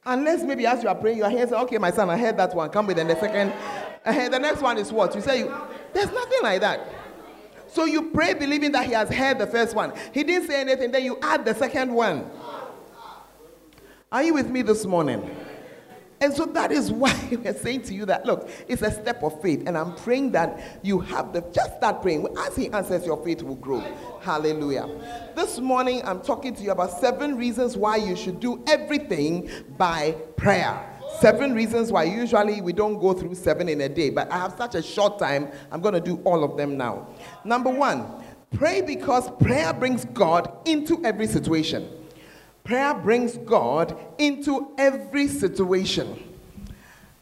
[0.05, 2.35] Unless maybe as you are praying, you are here say, okay, my son, I heard
[2.35, 2.69] that one.
[2.69, 3.53] Come with in the second.
[4.03, 5.15] Uh, the next one is what?
[5.15, 5.55] You say, you,
[5.93, 6.89] there's nothing like that.
[7.67, 9.93] So you pray believing that he has heard the first one.
[10.13, 12.29] He didn't say anything, then you add the second one.
[14.11, 15.33] Are you with me this morning?
[16.25, 19.39] And so that is why we're saying to you that look, it's a step of
[19.43, 19.67] faith.
[19.67, 22.27] And I'm praying that you have the just start praying.
[22.39, 23.81] As he answers, your faith will grow.
[24.21, 24.89] Hallelujah.
[25.35, 30.13] This morning I'm talking to you about seven reasons why you should do everything by
[30.35, 30.91] prayer.
[31.19, 34.55] Seven reasons why usually we don't go through seven in a day, but I have
[34.57, 37.07] such a short time, I'm going to do all of them now.
[37.43, 38.03] Number one,
[38.57, 41.87] pray because prayer brings God into every situation.
[42.65, 46.21] Prayer brings God into every situation.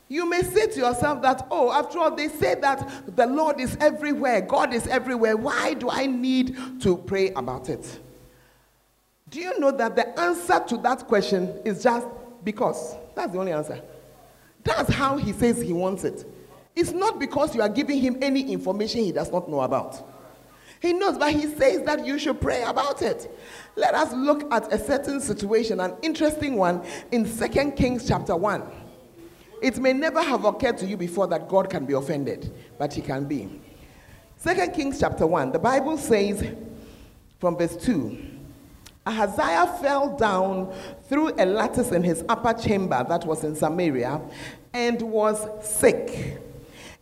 [0.07, 3.75] You may say to yourself that, oh, after all, they say that the Lord is
[3.79, 5.35] everywhere, God is everywhere.
[5.35, 7.99] Why do I need to pray about it?
[9.29, 12.07] Do you know that the answer to that question is just
[12.43, 12.95] because?
[13.15, 13.81] That's the only answer.
[14.63, 16.25] That's how he says he wants it.
[16.73, 20.12] It's not because you are giving him any information he does not know about.
[20.83, 23.33] He knows, but he says that you should pray about it.
[23.77, 28.69] Let us look at a certain situation, an interesting one in Second Kings chapter 1.
[29.61, 33.01] It may never have occurred to you before that God can be offended, but he
[33.01, 33.61] can be.
[34.35, 36.45] Second Kings chapter 1, the Bible says
[37.39, 38.17] from verse 2
[39.05, 40.73] Ahaziah fell down
[41.07, 44.19] through a lattice in his upper chamber that was in Samaria
[44.73, 46.41] and was sick.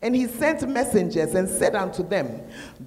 [0.02, 2.42] And he sent messengers and said unto them,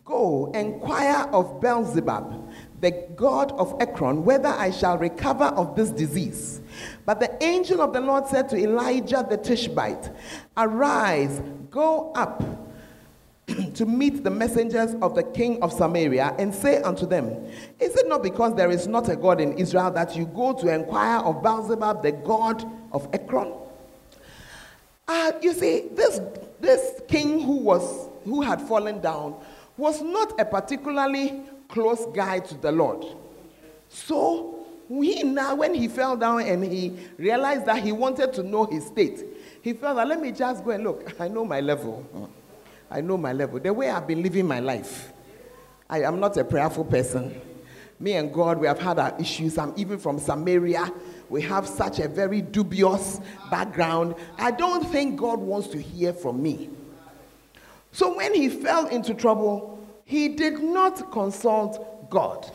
[0.04, 6.60] Go, inquire of Beelzebub, the god of Ekron, whether I shall recover of this disease.
[7.06, 10.10] But the angel of the Lord said to Elijah the Tishbite,
[10.56, 11.40] Arise,
[11.70, 12.42] go up
[13.74, 17.46] to meet the messengers of the king of Samaria and say unto them,
[17.78, 20.74] Is it not because there is not a God in Israel that you go to
[20.74, 23.52] inquire of Beelzebub, the god of Ekron?
[25.06, 26.20] Uh, you see, this,
[26.60, 29.34] this king who, was, who had fallen down
[29.76, 33.04] was not a particularly close guy to the Lord.
[33.88, 38.64] So, he now, when he fell down and he realized that he wanted to know
[38.66, 39.24] his state,
[39.62, 41.20] he felt that let me just go and look.
[41.20, 42.30] I know my level.
[42.90, 43.58] I know my level.
[43.58, 45.12] The way I've been living my life,
[45.88, 47.40] I am not a prayerful person.
[47.98, 49.56] Me and God, we have had our issues.
[49.56, 50.92] I'm even from Samaria.
[51.28, 53.20] We have such a very dubious
[53.50, 54.14] background.
[54.38, 56.70] I don't think God wants to hear from me.
[57.92, 62.50] So when he fell into trouble, he did not consult God.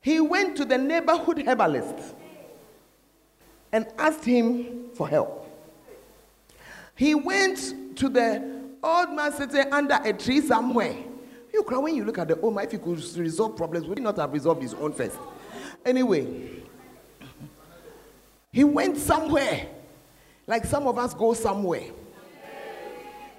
[0.00, 2.14] He went to the neighborhood herbalist
[3.72, 5.48] and asked him for help.
[6.94, 10.96] He went to the old man sitting under a tree somewhere.
[11.52, 13.98] You cry when you look at the old man, if he could resolve problems, would
[13.98, 15.18] he not have resolved his own first?
[15.84, 16.61] Anyway,
[18.52, 19.66] he went somewhere.
[20.46, 21.84] Like some of us go somewhere.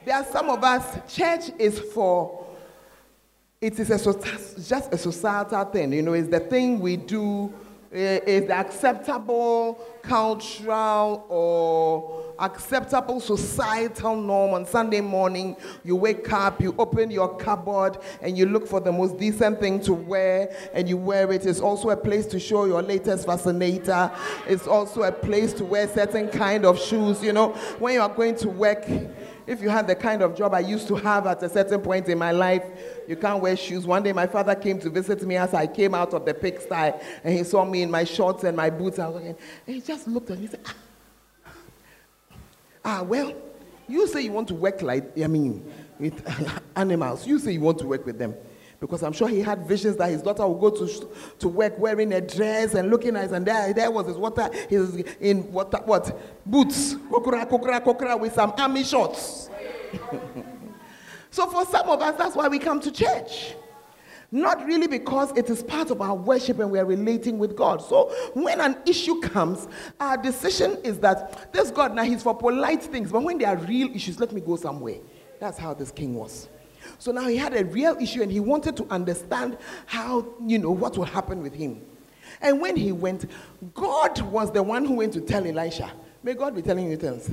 [0.05, 2.45] There are some of us, church is for,
[3.61, 4.13] it is a,
[4.61, 5.93] just a societal thing.
[5.93, 7.53] You know, it's the thing we do,
[7.93, 15.55] eh, it's acceptable cultural or acceptable societal norm on Sunday morning.
[15.83, 19.79] You wake up, you open your cupboard, and you look for the most decent thing
[19.81, 21.45] to wear, and you wear it.
[21.45, 24.11] It's also a place to show your latest fascinator.
[24.47, 27.23] It's also a place to wear certain kind of shoes.
[27.23, 28.85] You know, when you are going to work,
[29.45, 32.07] if you had the kind of job I used to have at a certain point
[32.07, 32.63] in my life,
[33.07, 33.85] you can't wear shoes.
[33.85, 36.93] One day, my father came to visit me as I came out of the pigsty,
[37.23, 38.99] and he saw me in my shorts and my boots.
[38.99, 39.35] I was looking,
[39.67, 40.75] and he just looked at me and said, ah,
[42.85, 43.33] Ah, well,
[43.87, 45.65] you say you want to work like, I mean,
[45.99, 47.25] with animals.
[47.25, 48.35] You say you want to work with them.
[48.79, 51.09] Because I'm sure he had visions that his daughter would go to,
[51.39, 54.95] to work wearing a dress and looking nice, and there, there was his water, his
[55.21, 56.45] in water, what?
[56.45, 59.49] Boots, kokura, kokura, kokura, with some army shorts.
[61.31, 63.53] so for some of us, that's why we come to church.
[64.33, 67.83] Not really because it is part of our worship and we are relating with God.
[67.83, 69.67] So when an issue comes,
[69.99, 73.57] our decision is that this God, now he's for polite things, but when there are
[73.57, 74.97] real issues, let me go somewhere.
[75.39, 76.49] That's how this king was.
[76.97, 79.55] So now he had a real issue and he wanted to understand
[79.85, 81.79] how, you know, what will happen with him.
[82.41, 83.29] And when he went,
[83.75, 85.91] God was the one who went to tell Elisha.
[86.23, 87.29] May God be telling you things.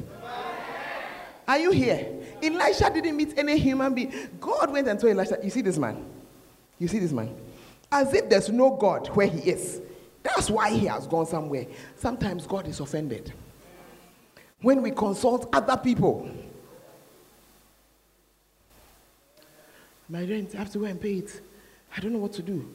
[1.49, 2.07] Are you here?
[2.43, 4.13] Elisha didn't meet any human being.
[4.39, 6.20] God went and told Elisha, You see this man?
[6.81, 7.33] You see this man?
[7.93, 9.81] As if there's no God where he is.
[10.23, 11.67] That's why he has gone somewhere.
[11.97, 13.33] Sometimes God is offended.
[14.63, 16.29] When we consult other people,
[20.09, 21.41] my rent, I have to go and pay it.
[21.97, 22.69] I don't know what to do.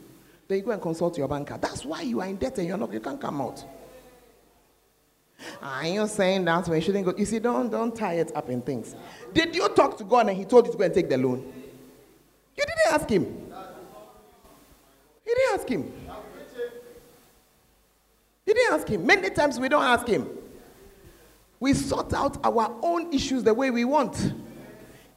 [0.47, 1.57] Then you go and consult your banker.
[1.59, 3.63] That's why you are in debt and you're not, you can't come out.
[5.61, 7.13] Ah, are you saying that when you shouldn't go?
[7.17, 8.95] You see, don't, don't tie it up in things.
[9.33, 11.39] Did you talk to God and he told you to go and take the loan?
[12.57, 13.44] You didn't ask him.
[15.25, 15.93] He didn't ask him.
[18.45, 19.05] He didn't ask him.
[19.05, 20.29] Many times we don't ask him.
[21.59, 24.33] We sort out our own issues the way we want.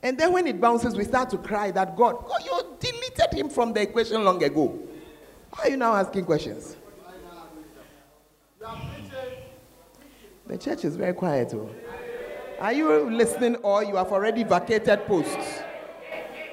[0.03, 3.51] And then when it bounces, we start to cry that God, God, you deleted him
[3.51, 4.79] from the equation long ago.
[5.51, 6.77] Why are you now asking questions?
[10.47, 11.53] The church is very quiet.
[11.53, 11.69] Oh.
[12.59, 15.63] Are you listening or you have already vacated posts?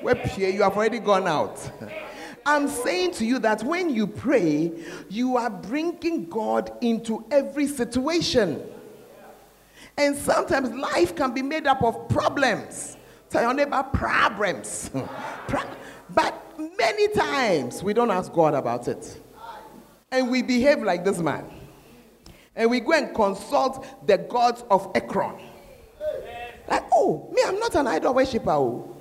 [0.01, 1.57] Where you have already gone out?
[2.45, 4.71] I'm saying to you that when you pray,
[5.09, 8.61] you are bringing God into every situation.
[9.97, 12.97] And sometimes life can be made up of problems.
[13.29, 14.91] Tell your neighbor, problems.
[16.09, 19.21] but many times we don't ask God about it.
[20.11, 21.49] And we behave like this man.
[22.55, 25.41] And we go and consult the gods of Ekron.
[26.67, 28.51] Like, oh, me, I'm not an idol worshiper.
[28.51, 28.95] Oh,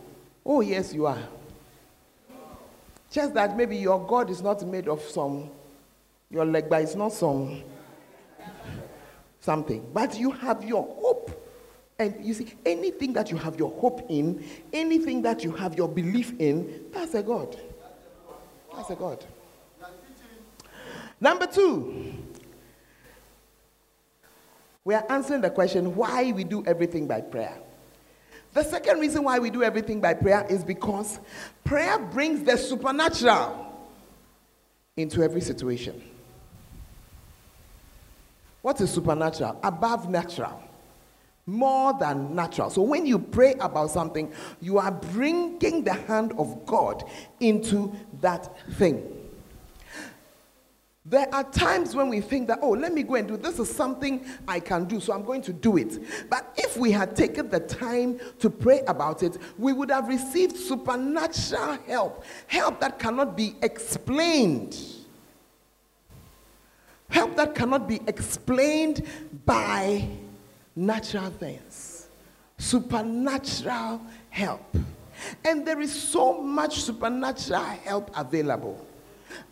[0.44, 1.18] oh yes, you are.
[3.14, 5.48] Just that maybe your God is not made of some,
[6.30, 7.62] your leg, but it's not some
[9.38, 9.88] something.
[9.94, 11.30] But you have your hope.
[11.96, 15.86] And you see, anything that you have your hope in, anything that you have your
[15.86, 17.56] belief in, that's a God.
[18.74, 19.24] That's a God.
[21.20, 22.14] Number two,
[24.82, 27.58] we are answering the question why we do everything by prayer.
[28.54, 31.18] The second reason why we do everything by prayer is because
[31.64, 33.66] prayer brings the supernatural
[34.96, 36.00] into every situation.
[38.62, 39.58] What is supernatural?
[39.62, 40.62] Above natural.
[41.46, 42.70] More than natural.
[42.70, 44.32] So when you pray about something,
[44.62, 47.04] you are bringing the hand of God
[47.40, 47.92] into
[48.22, 49.23] that thing.
[51.06, 53.68] There are times when we think that, oh, let me go and do this is
[53.68, 55.98] something I can do, so I'm going to do it.
[56.30, 60.56] But if we had taken the time to pray about it, we would have received
[60.56, 64.78] supernatural help, help that cannot be explained.
[67.10, 69.06] Help that cannot be explained
[69.44, 70.08] by
[70.74, 72.08] natural things.
[72.56, 74.00] Supernatural
[74.30, 74.74] help.
[75.44, 78.86] And there is so much supernatural help available.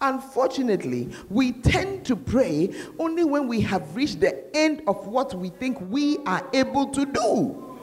[0.00, 5.48] Unfortunately, we tend to pray only when we have reached the end of what we
[5.48, 7.78] think we are able to do.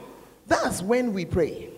[0.46, 1.70] That's when we pray.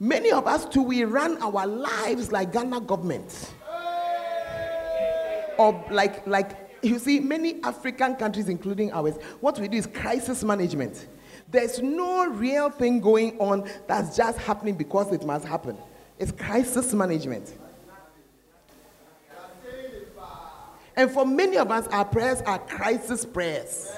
[0.00, 3.52] Many of us, too, we run our lives like Ghana government.
[5.56, 10.42] Or like, like you see, many African countries, including ours, what we do is crisis
[10.42, 11.06] management.
[11.50, 15.78] There's no real thing going on that's just happening because it must happen.
[16.18, 17.54] It's crisis management.
[20.96, 23.92] And for many of us, our prayers are crisis prayers.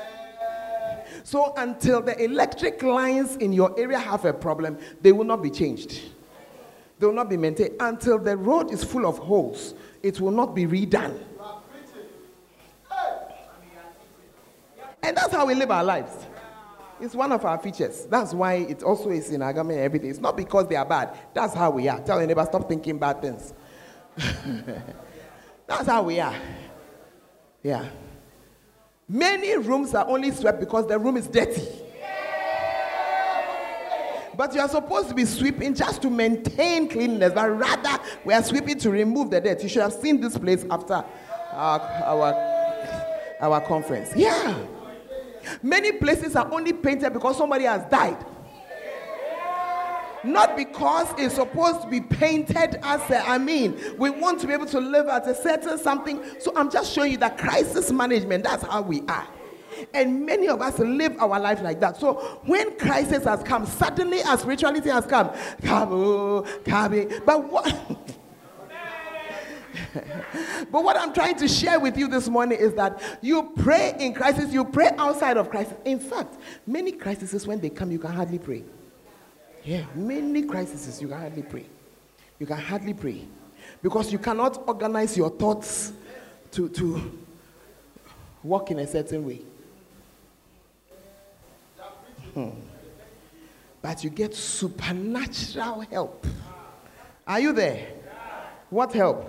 [1.25, 5.51] So until the electric lines in your area have a problem, they will not be
[5.51, 6.01] changed.
[6.99, 7.75] They will not be maintained.
[7.81, 11.19] Until the road is full of holes, it will not be redone.
[15.03, 16.13] And that's how we live our lives.
[17.01, 18.07] It's one of our features.
[18.07, 20.09] That's why it also is in Agame and everything.
[20.09, 21.17] It's not because they are bad.
[21.35, 22.01] That's how we are.
[22.01, 23.53] Tell your neighbor, stop thinking bad things.
[25.67, 26.35] that's how we are.
[27.67, 27.89] Yeah.
[29.09, 31.67] Many rooms are only swept because the room is dirty.
[34.37, 38.43] But you are supposed to be sweeping just to maintain cleanliness, but rather we are
[38.45, 39.65] sweeping to remove the dirt.
[39.65, 41.05] You should have seen this place after
[41.53, 44.11] our, our, our conference.
[44.15, 44.57] Yeah.
[45.61, 48.25] Many places are only painted because somebody has died.
[50.27, 54.53] Not because it's supposed to be painted as a, I mean, we want to be
[54.53, 56.23] able to live at a certain something.
[56.41, 59.27] So I'm just showing you that crisis management, that's how we are.
[59.95, 61.99] And many of us live our life like that.
[61.99, 65.29] So when crisis has come, suddenly our spirituality has come.
[65.63, 67.13] Kabu, kabi.
[67.13, 67.99] Oh, but what
[70.73, 74.15] but what I'm trying to share with you this morning is that you pray in
[74.15, 75.75] crisis, you pray outside of crisis.
[75.85, 76.35] In fact,
[76.67, 78.65] many crises, when they come, you can hardly pray.
[79.67, 81.67] Yeah, many crises, you can hardly pray.
[82.39, 83.23] You can hardly pray.
[83.83, 85.93] Because you cannot organize your thoughts
[86.53, 87.19] to, to
[88.45, 89.41] walk in a certain way.
[92.33, 92.51] Hmm.
[93.83, 96.25] But you get supernatural help.
[97.27, 97.89] Are you there?
[98.71, 99.29] What help?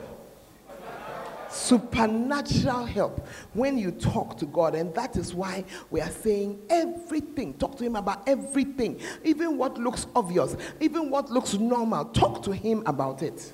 [1.49, 4.75] Supernatural help when you talk to God.
[4.75, 7.53] And that is why we are saying everything.
[7.55, 12.05] Talk to Him about everything, even what looks obvious, even what looks normal.
[12.05, 13.53] Talk to Him about it.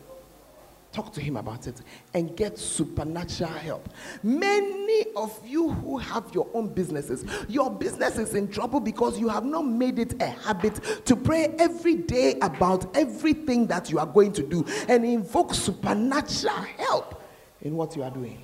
[0.94, 1.82] Talk to him about it
[2.14, 3.90] and get supernatural help.
[4.22, 9.28] Many of you who have your own businesses, your business is in trouble because you
[9.28, 14.06] have not made it a habit to pray every day about everything that you are
[14.06, 17.23] going to do and invoke supernatural help
[17.64, 18.40] in what you are doing.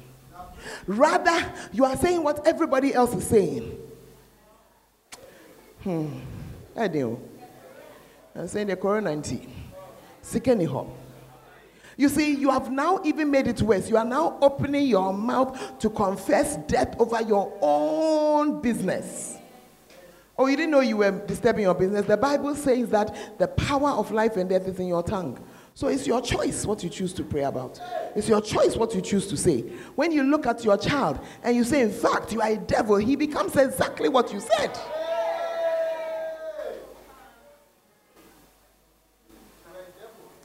[0.87, 3.77] Rather, you are saying what everybody else is saying.
[5.83, 6.07] Hmm.
[6.75, 7.19] I do.
[8.35, 9.53] I'm saying the Corona 19.
[10.21, 10.91] Second home.
[11.97, 13.89] You see, you have now even made it worse.
[13.89, 19.37] You are now opening your mouth to confess death over your own business.
[20.37, 22.05] Oh, you didn't know you were disturbing your business.
[22.05, 25.37] The Bible says that the power of life and death is in your tongue.
[25.79, 27.79] So it's your choice what you choose to pray about.
[28.13, 29.61] It's your choice what you choose to say.
[29.95, 32.97] When you look at your child and you say, in fact, you are a devil,
[32.97, 34.77] he becomes exactly what you said.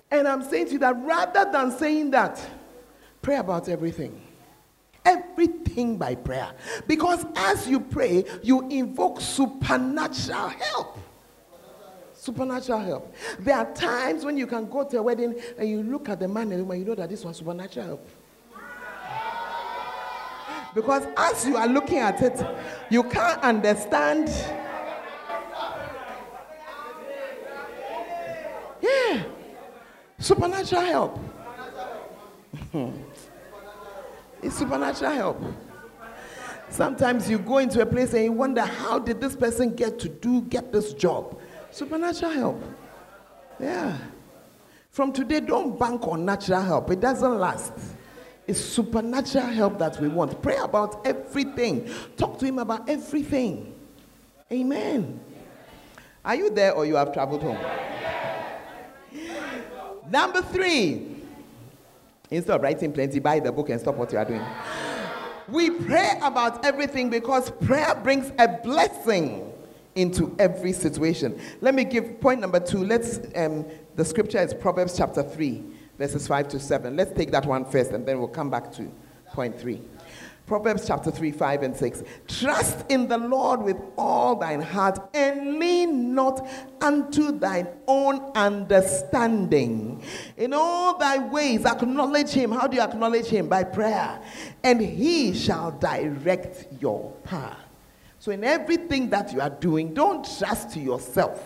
[0.09, 2.41] And I'm saying to you that rather than saying that,
[3.21, 4.23] pray about everything.
[5.05, 6.53] Everything by prayer.
[6.87, 10.97] Because as you pray, you invoke supernatural help
[12.25, 13.15] Supernatural help.
[13.39, 16.27] There are times when you can go to a wedding and you look at the
[16.27, 18.09] man and woman, you know that this was supernatural help.
[20.75, 22.43] Because as you are looking at it,
[22.89, 24.29] you can't understand.
[28.81, 29.25] Yeah.
[30.19, 31.21] Supernatural help.
[34.43, 35.43] it's supernatural help.
[36.71, 40.09] Sometimes you go into a place and you wonder, how did this person get to
[40.09, 41.39] do, get this job?
[41.75, 42.63] Supernatural help.
[43.59, 43.99] Yeah.
[44.93, 46.89] From today, don't bank on natural help.
[46.93, 47.73] It doesn't last.
[48.47, 50.41] It's supernatural help that we want.
[50.41, 51.91] Pray about everything.
[52.17, 53.75] Talk to him about everything.
[54.53, 55.19] Amen.
[56.25, 57.59] Are you there or you have traveled home?
[60.09, 61.09] Number three.
[62.31, 64.45] Instead of writing plenty, buy the book and stop what you are doing.
[65.49, 69.54] We pray about everything because prayer brings a blessing
[69.95, 71.41] into every situation.
[71.61, 72.85] Let me give point number two.
[72.85, 73.65] Let's um,
[73.97, 75.63] the scripture is Proverbs chapter 3,
[75.99, 76.97] verses 5 to 7.
[76.97, 78.91] Let's take that one first and then we'll come back to
[79.33, 79.81] point 3.
[80.47, 82.03] Proverbs chapter 3, 5 and 6.
[82.29, 86.47] Trust in the Lord with all thine heart and lean not
[86.83, 90.03] unto thine own understanding.
[90.37, 92.53] In all thy ways, acknowledge him.
[92.53, 93.49] How do you acknowledge him?
[93.49, 94.21] By prayer.
[94.63, 97.57] And he shall direct your path.
[98.25, 101.45] So, in everything that you are doing, don't trust yourself.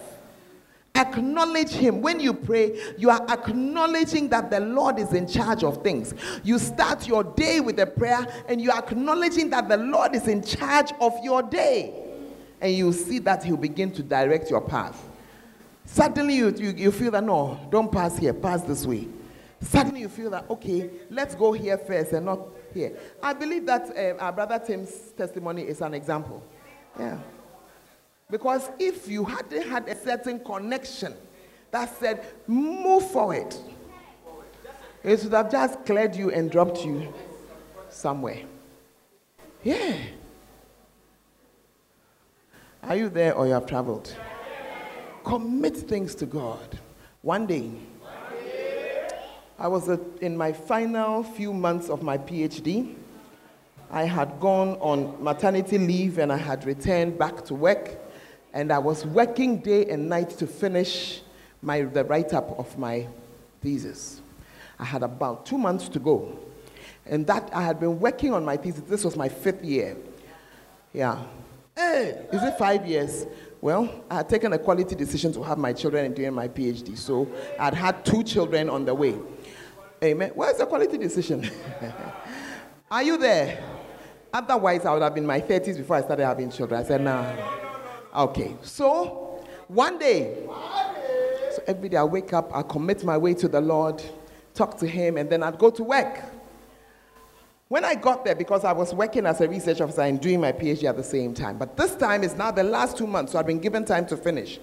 [0.94, 2.00] Acknowledge Him.
[2.00, 6.14] When you pray, you are acknowledging that the Lord is in charge of things.
[6.44, 10.28] You start your day with a prayer and you are acknowledging that the Lord is
[10.28, 11.92] in charge of your day.
[12.60, 15.04] And you see that He'll begin to direct your path.
[15.84, 19.08] Suddenly, you, you, you feel that no, don't pass here, pass this way.
[19.62, 22.38] Suddenly, you feel that okay, let's go here first and not
[22.72, 22.96] here.
[23.20, 26.40] I believe that uh, our brother Tim's testimony is an example.
[26.98, 27.18] Yeah.
[28.30, 31.14] Because if you hadn't had a certain connection
[31.70, 33.54] that said, move forward,
[35.02, 37.12] it would have just cleared you and dropped you
[37.88, 38.42] somewhere.
[39.62, 39.96] Yeah.
[42.82, 44.14] Are you there or you have traveled?
[45.24, 46.78] Commit things to God.
[47.22, 47.70] One day,
[49.58, 52.94] I was uh, in my final few months of my PhD.
[53.90, 57.98] I had gone on maternity leave and I had returned back to work
[58.52, 61.22] and I was working day and night to finish
[61.62, 63.06] my, the write up of my
[63.60, 64.20] thesis.
[64.78, 66.38] I had about two months to go.
[67.06, 68.82] And that I had been working on my thesis.
[68.82, 69.96] This was my fifth year.
[70.92, 71.22] Yeah.
[71.74, 73.26] Hey, is it five years?
[73.60, 76.96] Well, I had taken a quality decision to have my children and doing my PhD.
[76.96, 77.28] So
[77.58, 79.16] I'd had two children on the way.
[80.02, 80.30] Amen.
[80.34, 81.50] Where's the quality decision?
[82.90, 83.77] Are you there?
[84.32, 86.80] Otherwise, I would have been in my 30s before I started having children.
[86.80, 87.32] I said, nah.
[88.14, 93.48] Okay, so one day, so every day I wake up, I commit my way to
[93.48, 94.02] the Lord,
[94.54, 96.22] talk to Him, and then I'd go to work.
[97.68, 100.52] When I got there, because I was working as a research officer and doing my
[100.52, 103.38] PhD at the same time, but this time is now the last two months, so
[103.38, 104.58] I've been given time to finish.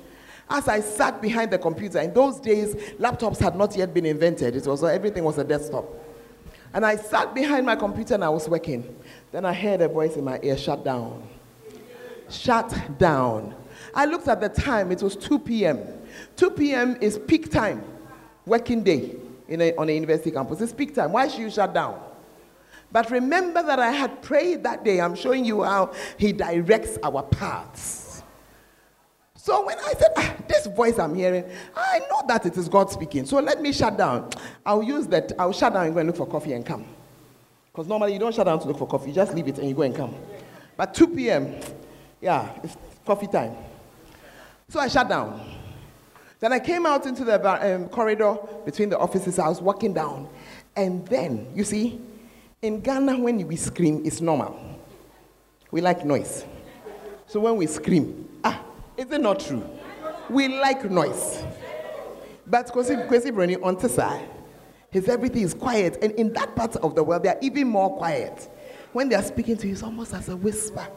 [0.49, 4.55] As I sat behind the computer, in those days, laptops had not yet been invented.
[4.55, 5.85] It was everything was a desktop.
[6.75, 8.95] And I sat behind my computer and I was working.
[9.31, 11.27] Then I heard a voice in my ear, shut down
[12.29, 13.55] shut down.
[13.93, 15.79] I looked at the time, it was 2 p.m.
[16.35, 16.97] 2 p.m.
[17.01, 17.83] is peak time,
[18.45, 19.15] working day
[19.47, 20.61] in a, on a university campus.
[20.61, 21.11] It's peak time.
[21.11, 22.01] Why should you shut down?
[22.91, 25.01] But remember that I had prayed that day.
[25.01, 28.04] I'm showing you how He directs our paths.
[29.45, 31.43] So when I said, ah, This voice I'm hearing,
[31.75, 33.27] I know that it is God speaking.
[33.27, 34.31] So let me shut down.
[34.65, 35.33] I'll use that.
[35.37, 36.83] I'll shut down and go and look for coffee and come.
[37.71, 39.69] Because normally you don't shut down to look for coffee, you just leave it and
[39.69, 40.15] you go and come.
[40.75, 41.59] But 2 p.m.,
[42.21, 42.75] yeah, it's
[43.05, 43.55] coffee time.
[44.67, 45.39] So I shut down.
[46.39, 49.37] Then I came out into the um, corridor between the offices.
[49.37, 50.27] I was walking down.
[50.75, 52.01] And then, you see,
[52.63, 54.59] in Ghana, when we scream, it's normal.
[55.69, 56.45] We like noise.
[57.27, 58.24] So when we scream,
[58.97, 59.67] is it not true?
[60.29, 61.43] We like noise.
[62.47, 64.21] But Kwesi Bruni on Tessa,
[64.89, 65.97] his everything is quiet.
[66.01, 68.49] And in that part of the world, they are even more quiet.
[68.93, 70.87] When they are speaking to you, it's almost as a whisper.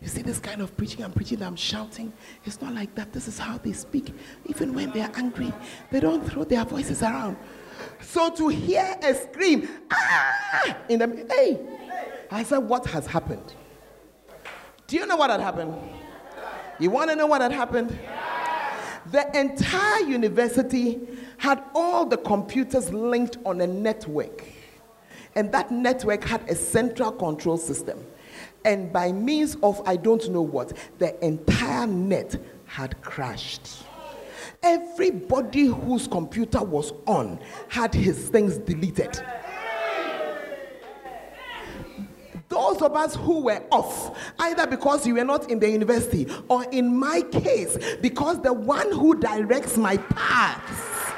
[0.00, 2.12] You see this kind of preaching, I'm preaching, I'm shouting.
[2.44, 3.12] It's not like that.
[3.12, 4.12] This is how they speak.
[4.46, 5.52] Even when they're angry,
[5.90, 7.36] they don't throw their voices around.
[8.00, 11.60] So to hear a scream, ah, in the, hey,
[12.30, 13.54] I said, what has happened?
[14.88, 15.74] Do you know what had happened?
[16.82, 17.96] You want to know what had happened?
[19.12, 21.00] The entire university
[21.36, 24.44] had all the computers linked on a network.
[25.36, 28.04] And that network had a central control system.
[28.64, 32.34] And by means of I don't know what, the entire net
[32.66, 33.84] had crashed.
[34.60, 39.22] Everybody whose computer was on had his things deleted.
[42.52, 46.64] Those of us who were off, either because you were not in the university, or
[46.64, 51.14] in my case, because the one who directs my paths,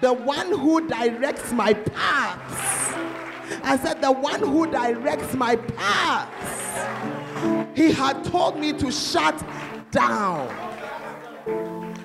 [0.00, 2.94] the one who directs my paths,
[3.62, 6.80] I said, the one who directs my paths,
[7.76, 9.40] he had told me to shut
[9.92, 10.50] down.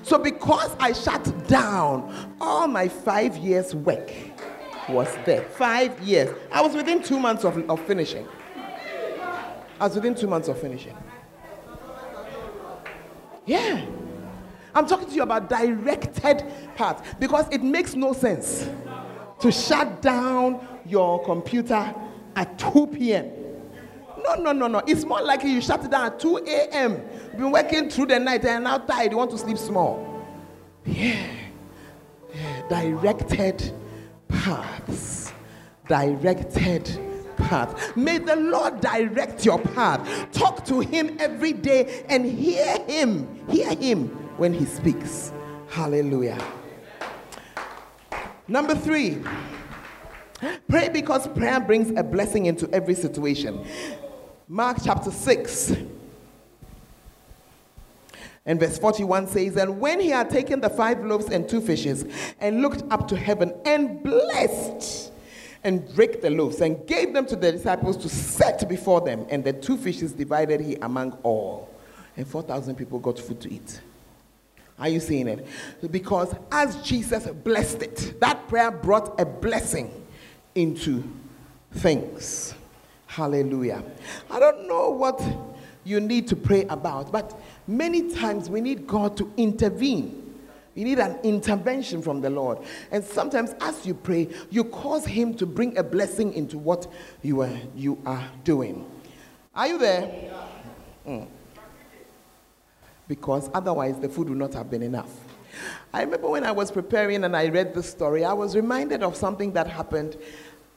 [0.04, 4.12] So, because I shut down, all my five years' work
[4.90, 5.44] was there.
[5.44, 6.36] Five years.
[6.52, 8.28] I was within two months of, of finishing.
[9.80, 10.96] I was within two months of finishing.
[13.46, 13.86] Yeah.
[14.76, 18.70] I'm talking to you about directed paths because it makes no sense
[19.40, 21.94] to shut down your computer
[22.36, 23.32] at 2 p.m.
[24.24, 24.82] No, no, no, no.
[24.86, 27.02] It's more likely you shut it down at 2 a.m.
[27.24, 29.12] You've been working through the night and now tired.
[29.12, 30.26] You want to sleep small.
[30.86, 31.26] Yeah.
[32.34, 32.68] yeah.
[32.70, 33.74] Directed
[34.30, 35.34] paths.
[35.88, 37.00] Directed
[37.36, 37.96] path.
[37.98, 40.32] May the Lord direct your path.
[40.32, 43.28] Talk to Him every day and hear Him.
[43.50, 44.08] Hear Him
[44.38, 45.34] when He speaks.
[45.70, 46.40] Hallelujah.
[48.48, 49.22] Number three,
[50.68, 53.66] pray because prayer brings a blessing into every situation.
[54.48, 55.74] Mark chapter 6
[58.46, 62.06] and verse 41 says, And when he had taken the five loaves and two fishes
[62.40, 65.12] and looked up to heaven and blessed
[65.64, 69.44] and break the loaves and gave them to the disciples to set before them, and
[69.44, 71.70] the two fishes divided he among all.
[72.16, 73.82] And 4,000 people got food to eat.
[74.80, 75.46] Are you seeing it?
[75.92, 79.92] Because as Jesus blessed it, that prayer brought a blessing
[80.56, 81.04] into
[81.74, 82.54] things.
[83.08, 83.84] Hallelujah.
[84.30, 85.22] I don't know what
[85.84, 87.40] you need to pray about, but
[87.70, 90.26] many times we need God to intervene.
[90.74, 92.60] You need an intervention from the Lord.
[92.92, 96.88] And sometimes as you pray, you cause him to bring a blessing into what
[97.22, 98.90] you are, you are doing.
[99.56, 100.32] Are you there?
[101.08, 101.28] Mm.
[103.08, 105.12] Because otherwise the food would not have been enough.
[105.94, 109.16] I remember when I was preparing and I read the story, I was reminded of
[109.16, 110.18] something that happened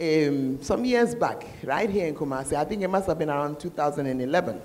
[0.01, 2.55] um, some years back, right here in Kumasi.
[2.55, 4.61] I think it must have been around 2011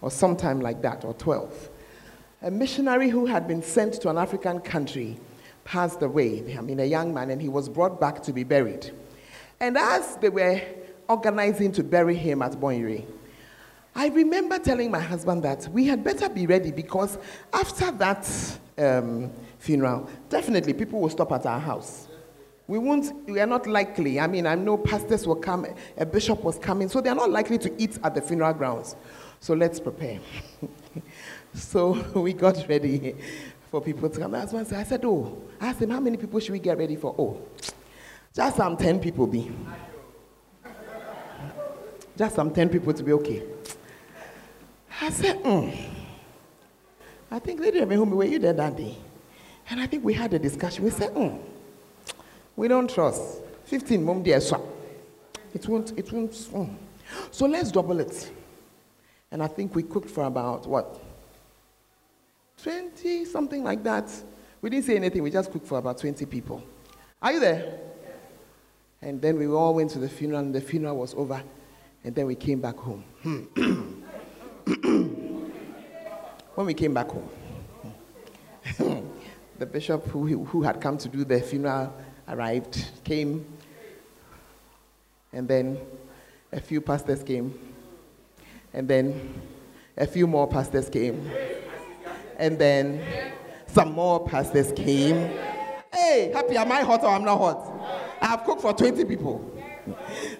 [0.00, 1.70] or sometime like that, or 12.
[2.42, 5.18] A missionary who had been sent to an African country
[5.64, 6.56] passed away.
[6.56, 8.90] I mean, a young man, and he was brought back to be buried.
[9.60, 10.60] And as they were
[11.08, 13.04] organizing to bury him at Boyri,
[13.94, 17.18] I remember telling my husband that we had better be ready because
[17.52, 22.08] after that um, funeral, definitely people will stop at our house.
[22.66, 24.20] We won't, we are not likely.
[24.20, 27.30] I mean, I know pastors will come, a bishop was coming, so they are not
[27.30, 28.94] likely to eat at the funeral grounds.
[29.40, 30.20] So let's prepare.
[31.54, 33.16] so we got ready
[33.70, 34.32] for people to come.
[34.32, 37.14] That's I said, Oh, I asked him, How many people should we get ready for?
[37.18, 37.40] Oh,
[38.34, 39.50] just some 10 people be.
[42.16, 43.42] Just some 10 people to be okay.
[45.00, 45.70] I said, hmm.
[47.30, 48.94] I think Lady Remy, were you there that day?
[49.70, 50.84] And I think we had a discussion.
[50.84, 51.38] We said, hmm,
[52.56, 53.40] we don't trust.
[53.64, 54.62] 15 mom dear swap.
[55.54, 56.36] It won't, it won't.
[56.36, 56.74] Hmm.
[57.30, 58.30] So let's double it.
[59.30, 61.00] And I think we cooked for about what?
[62.62, 64.10] 20, something like that.
[64.60, 66.62] We didn't say anything, we just cooked for about 20 people.
[67.22, 67.78] Are you there?
[69.02, 71.42] And then we all went to the funeral, and the funeral was over.
[72.04, 73.04] And then we came back home.
[76.54, 77.28] when we came back home,
[79.58, 81.92] the bishop who, who had come to do the funeral
[82.28, 83.46] arrived, came,
[85.32, 85.78] and then
[86.52, 87.69] a few pastors came,
[88.72, 89.40] and then
[89.96, 91.30] a few more pastors came,
[92.38, 93.02] and then
[93.66, 95.30] some more pastors came.
[95.92, 98.18] Hey, happy, am I hot or I'm not hot?
[98.20, 99.56] I have cooked for 20 people.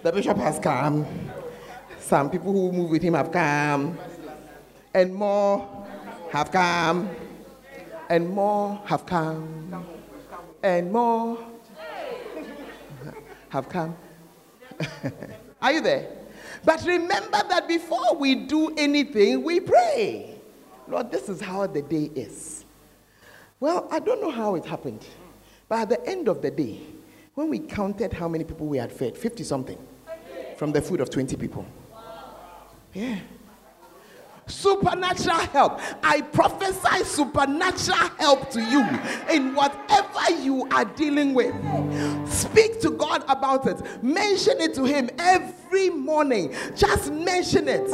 [0.03, 1.07] The bishop has come.
[1.99, 3.99] Some people who move with him have come.
[4.95, 5.87] And more
[6.31, 7.09] have come.
[8.09, 9.85] And more have come.
[10.63, 11.39] And more
[13.49, 13.97] have come.
[15.63, 16.20] Are you there?
[16.65, 20.37] But remember that before we do anything, we pray.
[20.89, 22.65] Lord, this is how the day is.
[23.59, 25.05] Well, I don't know how it happened.
[25.69, 26.81] But at the end of the day,
[27.35, 29.79] when we counted how many people we had fed, 50 something
[30.57, 31.65] from the food of 20 people.
[32.93, 33.19] Yeah.
[34.51, 35.81] Supernatural help.
[36.03, 38.81] I prophesy supernatural help to you
[39.31, 41.55] in whatever you are dealing with.
[42.29, 44.03] Speak to God about it.
[44.03, 46.55] Mention it to Him every morning.
[46.75, 47.89] Just mention it.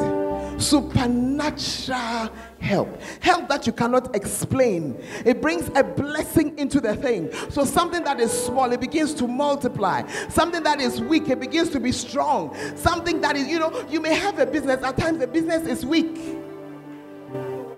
[0.60, 2.30] Supernatural
[2.60, 3.00] help.
[3.20, 4.98] Help that you cannot explain.
[5.24, 7.30] It brings a blessing into the thing.
[7.50, 10.08] So something that is small, it begins to multiply.
[10.28, 12.56] Something that is weak, it begins to be strong.
[12.76, 15.84] Something that is, you know, you may have a business, at times the business is
[15.84, 16.38] weak.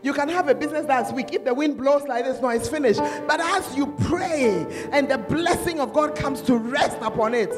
[0.08, 1.34] You can have a business that's weak.
[1.34, 2.98] If the wind blows like this, no, it's finished.
[3.26, 7.50] But as you pray and the blessing of God comes to rest upon it,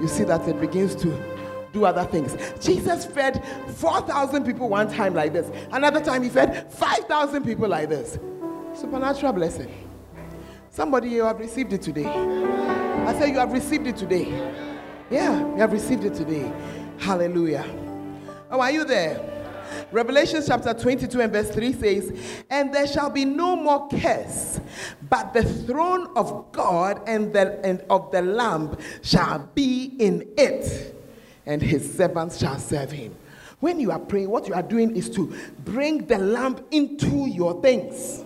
[0.00, 1.20] you see that it begins to
[1.72, 2.36] do other things.
[2.64, 5.50] Jesus fed 4,000 people one time like this.
[5.72, 8.20] Another time he fed 5,000 people like this.
[8.72, 9.88] Supernatural blessing.
[10.70, 12.06] Somebody, you have received it today.
[12.06, 14.28] I say you have received it today.
[15.10, 16.52] Yeah, you have received it today.
[16.98, 17.64] Hallelujah.
[18.48, 19.39] Oh, are you there?
[19.92, 22.12] Revelation chapter 22 and verse 3 says,
[22.48, 24.60] And there shall be no more curse,
[25.08, 30.94] but the throne of God and, the, and of the Lamb shall be in it,
[31.46, 33.14] and his servants shall serve him.
[33.60, 37.60] When you are praying, what you are doing is to bring the Lamb into your
[37.60, 38.24] things.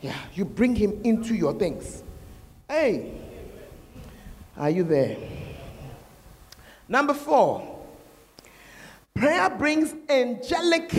[0.00, 2.02] Yeah, you bring him into your things.
[2.68, 3.20] Hey,
[4.56, 5.16] are you there?
[6.88, 7.71] Number four.
[9.22, 10.92] Prayer brings angelic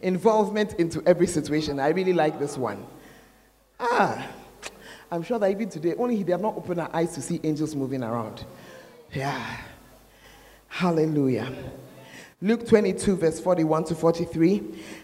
[0.00, 1.78] involvement into every situation.
[1.78, 2.86] I really like this one.
[3.78, 4.26] Ah,
[5.10, 7.76] I'm sure that even today, only they have not opened our eyes to see angels
[7.76, 8.46] moving around.
[9.12, 9.58] Yeah.
[10.68, 11.52] Hallelujah.
[12.40, 14.62] Luke 22, verse 41 to 43.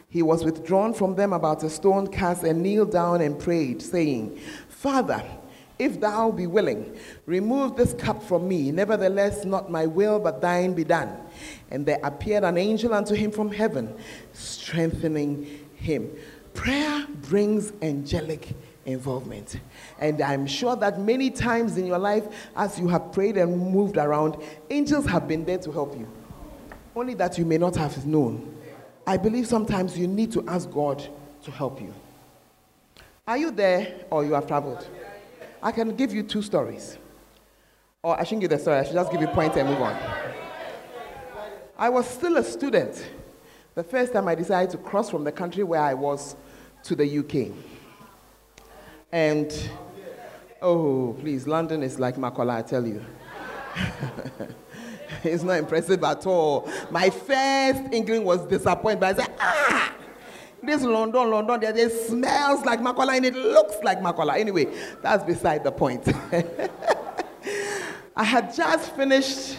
[0.08, 4.40] He was withdrawn from them about a stone cast and kneeled down and prayed, saying,
[4.70, 5.22] Father,
[5.78, 8.72] if thou be willing, remove this cup from me.
[8.72, 11.20] Nevertheless, not my will, but thine be done.
[11.70, 13.94] And there appeared an angel unto him from heaven,
[14.32, 16.10] strengthening him.
[16.54, 18.54] Prayer brings angelic
[18.86, 19.58] involvement.
[19.98, 22.24] And I'm sure that many times in your life,
[22.56, 24.36] as you have prayed and moved around,
[24.70, 26.08] angels have been there to help you.
[26.94, 28.56] Only that you may not have known.
[29.06, 31.06] I believe sometimes you need to ask God
[31.42, 31.92] to help you.
[33.26, 34.86] Are you there or you have traveled?
[35.62, 36.96] I can give you two stories.
[38.02, 39.80] Or I shouldn't give the story, I should just give you a point and move
[39.80, 39.96] on.
[41.78, 43.06] I was still a student
[43.74, 46.34] the first time I decided to cross from the country where I was
[46.84, 47.54] to the UK.
[49.12, 49.52] And,
[50.62, 53.04] oh, please, London is like Makola, I tell you.
[55.22, 56.66] it's not impressive at all.
[56.90, 59.94] My first inkling was disappointed, but I said, ah,
[60.62, 64.38] this London, London, there, it smells like Makola and it looks like Makola.
[64.38, 64.68] Anyway,
[65.02, 66.08] that's beside the point.
[68.16, 69.58] I had just finished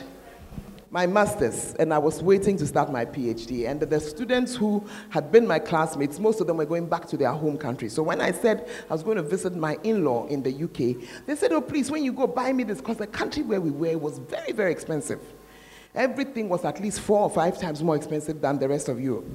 [0.97, 3.69] my master's and I was waiting to start my PhD.
[3.69, 7.17] And the students who had been my classmates, most of them were going back to
[7.17, 7.87] their home country.
[7.87, 10.99] So when I said I was going to visit my in law in the UK,
[11.27, 13.69] they said, Oh, please, when you go, buy me this, because the country where we
[13.69, 15.19] were was very, very expensive.
[15.93, 19.27] Everything was at least four or five times more expensive than the rest of Europe.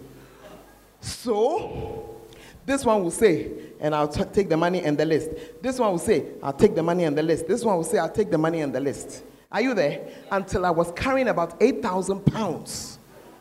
[1.00, 2.18] So,
[2.66, 5.30] this one will say, and I'll take the money and the list.
[5.62, 7.46] This one will say, I'll take the money and the list.
[7.46, 9.22] This one will say, I'll take the money and the list.
[9.52, 10.00] Are you there?
[10.30, 12.98] Until I was carrying about 8,000 pounds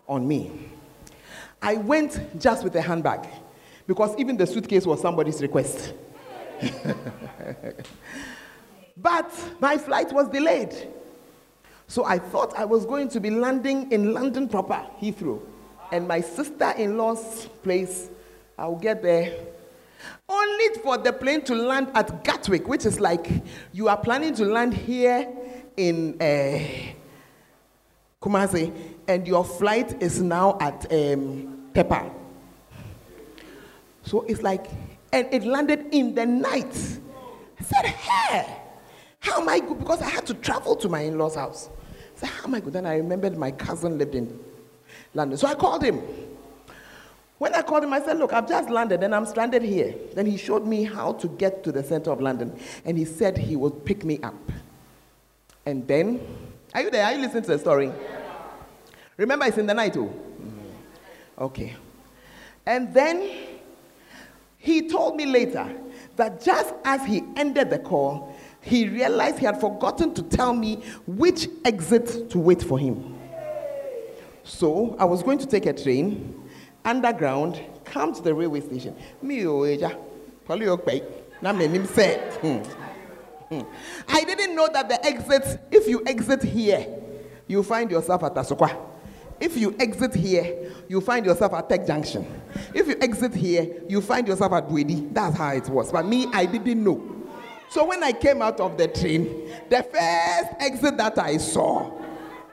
[0.07, 0.51] on me.
[1.61, 3.27] I went just with a handbag
[3.87, 5.93] because even the suitcase was somebody's request.
[8.97, 10.89] but my flight was delayed.
[11.87, 15.41] So I thought I was going to be landing in London proper, Heathrow.
[15.91, 18.09] And my sister in law's place,
[18.57, 19.37] I'll get there.
[20.27, 23.29] Only for the plane to land at Gatwick, which is like
[23.71, 25.27] you are planning to land here
[25.77, 26.59] in uh,
[28.21, 28.71] Kumasi,
[29.07, 32.11] and your flight is now at um, Tepa.
[34.03, 34.67] So it's like,
[35.11, 36.75] and it landed in the night.
[37.59, 38.57] I said, hey,
[39.19, 39.79] how am I good?
[39.79, 41.69] Because I had to travel to my in law's house.
[42.17, 42.73] I said, how am I good?
[42.73, 44.39] Then I remembered my cousin lived in
[45.13, 45.37] London.
[45.37, 46.01] So I called him.
[47.41, 49.95] When I called him, I said, Look, I've just landed and I'm stranded here.
[50.13, 52.55] Then he showed me how to get to the center of London.
[52.85, 54.35] And he said he would pick me up.
[55.65, 56.19] And then,
[56.73, 57.05] are you there?
[57.05, 57.91] Are you listening to the story?
[59.17, 60.11] Remember, it's in the night, too.
[61.37, 61.75] Okay.
[62.65, 63.29] And then
[64.57, 65.69] he told me later
[66.15, 70.83] that just as he ended the call, he realized he had forgotten to tell me
[71.07, 73.17] which exit to wait for him.
[74.43, 76.39] So I was going to take a train
[76.85, 78.95] underground, come to the railway station.
[79.21, 81.03] Me, oh, okay.
[81.41, 82.39] Now, my name said,
[83.51, 83.63] Hmm.
[84.07, 86.87] I didn't know that the exit, if you exit here,
[87.47, 88.73] you find yourself at Asokwa.
[89.41, 92.25] If you exit here, you find yourself at Tech Junction.
[92.73, 95.13] If you exit here, you find yourself at Dwedi.
[95.13, 95.91] That's how it was.
[95.91, 97.27] But me, I didn't know.
[97.67, 101.91] So when I came out of the train, the first exit that I saw,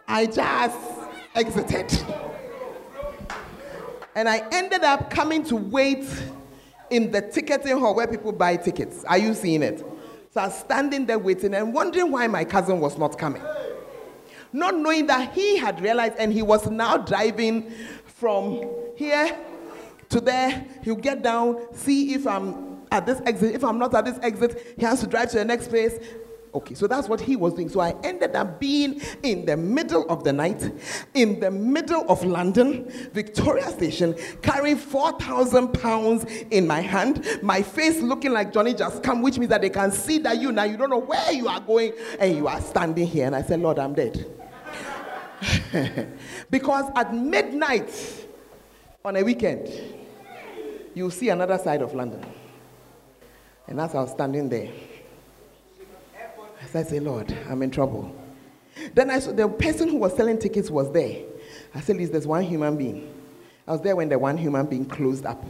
[0.08, 0.78] I just
[1.36, 1.96] exited.
[4.16, 6.04] And I ended up coming to wait
[6.90, 9.04] in the ticketing hall where people buy tickets.
[9.04, 9.84] Are you seeing it?
[10.38, 13.42] Was standing there waiting and wondering why my cousin was not coming.
[14.52, 17.72] Not knowing that he had realized and he was now driving
[18.04, 18.64] from
[18.94, 19.36] here
[20.10, 20.64] to there.
[20.84, 23.56] He'll get down, see if I'm at this exit.
[23.56, 25.98] If I'm not at this exit, he has to drive to the next place.
[26.54, 27.68] Okay, so that's what he was doing.
[27.68, 30.72] So I ended up being in the middle of the night,
[31.14, 38.00] in the middle of London, Victoria Station, carrying 4,000 pounds in my hand, my face
[38.00, 40.76] looking like Johnny just come, which means that they can see that you now, you
[40.76, 43.26] don't know where you are going, and you are standing here.
[43.26, 44.26] And I said, Lord, I'm dead.
[46.50, 48.26] because at midnight
[49.04, 49.68] on a weekend,
[50.94, 52.24] you'll see another side of London.
[53.66, 54.70] And as I was standing there,
[56.62, 58.14] I say, Lord, I'm in trouble.
[58.94, 61.22] Then I saw the person who was selling tickets was there.
[61.74, 63.12] I said, Liz, there's one human being.
[63.66, 65.44] I was there when the one human being closed up.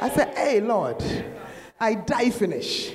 [0.00, 1.02] I said, Hey, Lord,
[1.78, 2.92] I die finish.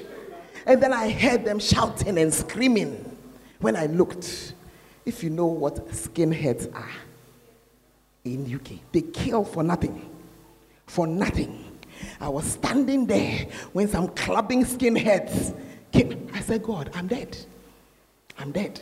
[0.65, 3.09] And then I heard them shouting and screaming.
[3.59, 4.53] When I looked,
[5.05, 6.91] if you know what skinheads are
[8.23, 10.09] in UK, they kill for nothing.
[10.87, 11.63] For nothing.
[12.19, 15.55] I was standing there when some clubbing skinheads
[15.91, 16.29] came.
[16.33, 17.37] I said, God, I'm dead.
[18.37, 18.79] I'm dead.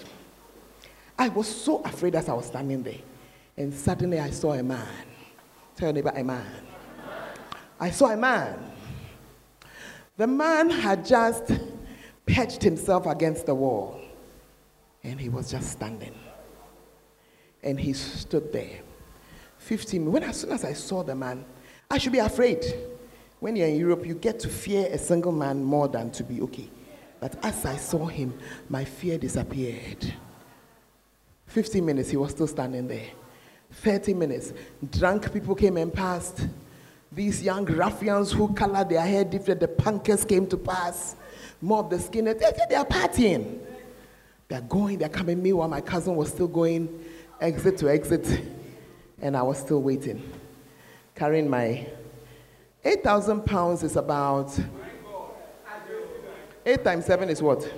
[1.17, 2.99] I was so afraid as I was standing there.
[3.57, 4.87] And suddenly I saw a man.
[5.75, 6.45] Tell your neighbor, a man.
[7.79, 8.71] I saw a man.
[10.17, 11.51] The man had just
[12.25, 13.99] patched himself against the wall.
[15.03, 16.15] And he was just standing.
[17.63, 18.81] And he stood there.
[19.59, 20.29] 15 minutes.
[20.29, 21.45] As soon as I saw the man,
[21.89, 22.63] I should be afraid.
[23.39, 26.41] When you're in Europe, you get to fear a single man more than to be
[26.41, 26.69] okay.
[27.21, 28.33] But as I saw him,
[28.67, 30.11] my fear disappeared.
[31.45, 33.11] 15 minutes, he was still standing there.
[33.73, 34.53] 30 minutes,
[34.89, 36.47] drunk people came and passed.
[37.11, 41.15] These young ruffians who colored their hair different, the punkers came to pass.
[41.61, 43.59] More of the skinheads, they, are partying.
[44.47, 45.43] They're going, they're coming.
[45.43, 47.05] Meanwhile, my cousin was still going
[47.39, 48.41] exit to exit,
[49.21, 50.23] and I was still waiting,
[51.13, 51.85] carrying my
[52.83, 54.57] 8,000 pounds is about
[56.65, 57.71] 8 times 7 is what?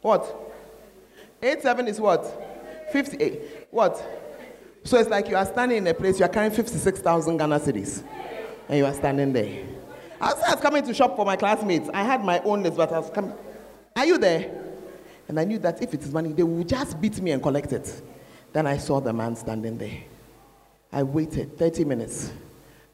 [0.00, 0.54] What?
[1.42, 2.90] 8 7 is what?
[2.92, 3.66] 58.
[3.70, 4.02] What?
[4.84, 8.02] So it's like you are standing in a place, you are carrying 56,000 Ghana cedis.
[8.68, 9.64] And you are standing there.
[10.20, 11.88] I was, I was coming to shop for my classmates.
[11.92, 13.32] I had my own list, but I was coming.
[13.96, 14.50] Are you there?
[15.28, 17.72] And I knew that if it is money, they will just beat me and collect
[17.72, 18.02] it.
[18.52, 19.98] Then I saw the man standing there.
[20.92, 22.30] I waited 30 minutes,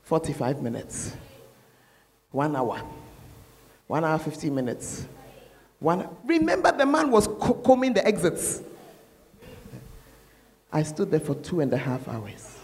[0.05, 1.17] 45 minutes,
[2.31, 2.81] one hour.
[3.89, 5.07] One hour, 15 minutes.
[5.81, 8.63] One, remember, the man was co- combing the exits.
[10.71, 12.59] I stood there for two and a half hours.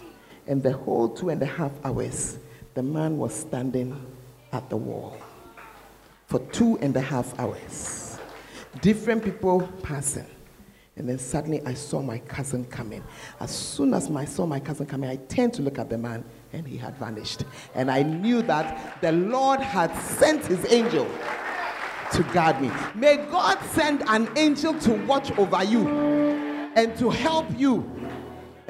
[0.46, 2.38] And the whole two and a half hours,
[2.74, 3.98] the man was standing
[4.52, 5.16] at the wall
[6.26, 8.18] for two and a half hours.
[8.82, 10.26] Different people passing.
[10.96, 13.02] And then suddenly I saw my cousin coming.
[13.40, 16.24] As soon as I saw my cousin coming, I turned to look at the man
[16.54, 17.44] and he had vanished.
[17.74, 21.06] And I knew that the Lord had sent his angel
[22.12, 22.70] to guard me.
[22.94, 25.88] May God send an angel to watch over you
[26.76, 27.90] and to help you.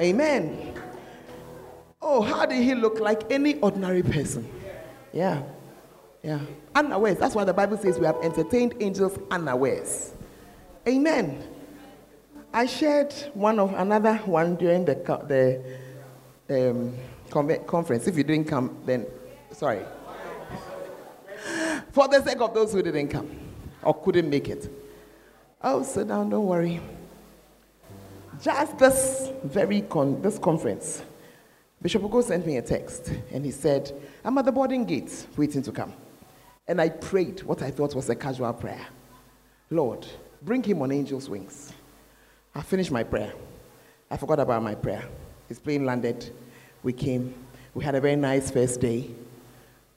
[0.01, 0.73] Amen.
[2.01, 4.49] Oh, how did he look like any ordinary person?
[5.13, 5.43] Yeah.
[6.23, 6.39] Yeah.
[6.73, 7.17] Unawares.
[7.17, 10.13] That's why the Bible says we have entertained angels unawares.
[10.87, 11.43] Amen.
[12.51, 14.95] I shared one of another one during the,
[16.47, 16.95] the um,
[17.29, 18.07] conference.
[18.07, 19.05] If you didn't come, then
[19.51, 19.81] sorry.
[21.91, 23.29] For the sake of those who didn't come
[23.81, 24.69] or couldn't make it.
[25.61, 26.81] Oh, sit down, don't worry.
[28.41, 31.01] Just this very con- this conference,
[31.81, 33.91] Bishop Ogo sent me a text and he said,
[34.23, 35.93] I'm at the boarding gate waiting to come.
[36.67, 38.85] And I prayed what I thought was a casual prayer.
[39.69, 40.05] Lord,
[40.41, 41.71] bring him on angel's wings.
[42.53, 43.33] I finished my prayer.
[44.09, 45.05] I forgot about my prayer.
[45.47, 46.33] His plane landed.
[46.85, 47.33] We came.
[47.73, 49.09] We had a very nice first day.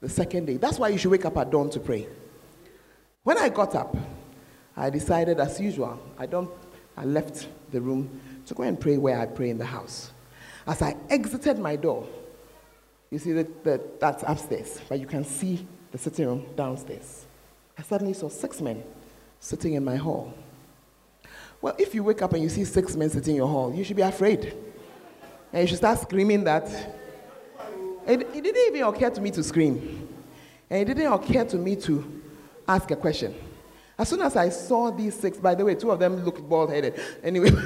[0.00, 2.08] The second day, that's why you should wake up at dawn to pray.
[3.24, 3.94] When I got up,
[4.74, 6.50] I decided, as usual, I don't.
[6.96, 10.12] I left the room to go and pray where I pray in the house.
[10.66, 12.08] As I exited my door,
[13.10, 17.26] you see that, that that's upstairs, but you can see the sitting room downstairs.
[17.76, 18.82] I suddenly saw six men
[19.40, 20.32] sitting in my hall.
[21.60, 23.84] Well, if you wake up and you see six men sitting in your hall, you
[23.84, 24.54] should be afraid.
[25.52, 26.64] And you should start screaming that.
[28.06, 30.08] It, it didn't even occur to me to scream.
[30.70, 32.22] And it didn't occur to me to
[32.66, 33.34] ask a question.
[33.98, 36.70] As soon as I saw these six, by the way, two of them looked bald
[36.70, 37.00] headed.
[37.22, 37.50] Anyway,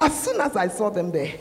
[0.00, 1.32] as soon as I saw them there,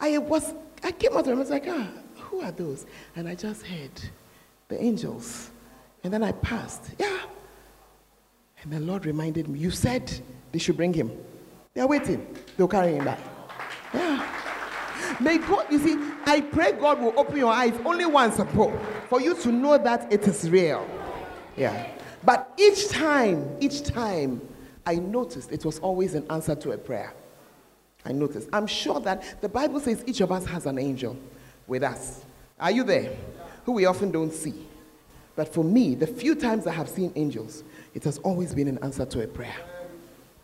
[0.00, 0.52] I was,
[0.82, 2.86] I came out of and I was like, ah, who are those?
[3.14, 4.00] And I just heard
[4.68, 5.50] the angels.
[6.02, 6.90] And then I passed.
[6.98, 7.20] Yeah.
[8.62, 10.12] And the Lord reminded me, you said
[10.50, 11.12] they should bring him.
[11.74, 12.26] They're waiting.
[12.56, 13.18] They'll carry him back.
[13.92, 14.30] Yeah.
[15.20, 18.74] May God, you see, I pray God will open your eyes only once a support
[19.08, 20.88] for you to know that it is real.
[21.56, 21.90] Yeah.
[22.22, 24.40] But each time, each time,
[24.86, 27.12] I noticed it was always an answer to a prayer.
[28.04, 28.48] I noticed.
[28.52, 31.16] I'm sure that the Bible says each of us has an angel
[31.66, 32.24] with us.
[32.60, 33.16] Are you there?
[33.64, 34.66] Who we often don't see.
[35.36, 37.64] But for me, the few times I have seen angels,
[37.94, 39.56] it has always been an answer to a prayer.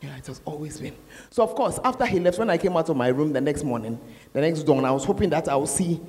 [0.00, 0.96] Yeah, it has always been.
[1.28, 3.64] So, of course, after he left, when I came out of my room the next
[3.64, 4.00] morning,
[4.32, 6.00] the next dawn, I was hoping that I would see.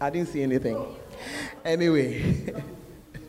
[0.00, 0.84] I didn't see anything.
[1.64, 2.52] Anyway,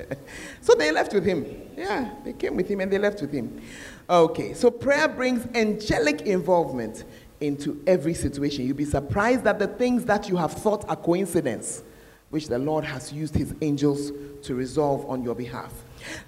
[0.61, 1.45] so they left with him.
[1.77, 3.61] Yeah, they came with him and they left with him.
[4.09, 7.03] Okay, so prayer brings angelic involvement
[7.39, 8.65] into every situation.
[8.65, 11.83] You'll be surprised that the things that you have thought are coincidence,
[12.31, 14.11] which the Lord has used his angels
[14.43, 15.73] to resolve on your behalf.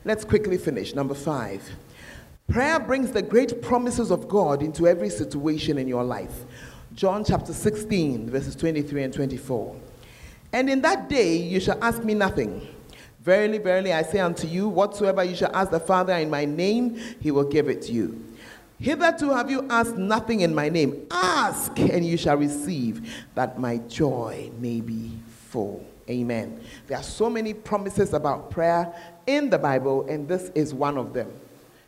[0.05, 0.93] Let's quickly finish.
[0.93, 1.67] Number five.
[2.49, 6.45] Prayer brings the great promises of God into every situation in your life.
[6.95, 9.75] John chapter 16, verses 23 and 24.
[10.51, 12.67] And in that day you shall ask me nothing.
[13.21, 16.99] Verily, verily, I say unto you, whatsoever you shall ask the Father in my name,
[17.19, 18.25] he will give it to you.
[18.79, 21.05] Hitherto have you asked nothing in my name.
[21.11, 25.11] Ask, and you shall receive, that my joy may be
[25.49, 25.85] full.
[26.09, 26.59] Amen.
[26.87, 28.91] There are so many promises about prayer
[29.27, 31.31] in the Bible, and this is one of them.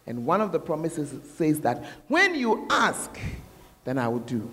[0.08, 3.18] And one of the promises says that when you ask,
[3.86, 4.50] then I will do.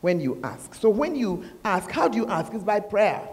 [0.00, 0.74] When you ask.
[0.74, 2.52] So when you ask, how do you ask?
[2.52, 3.26] It's by prayer.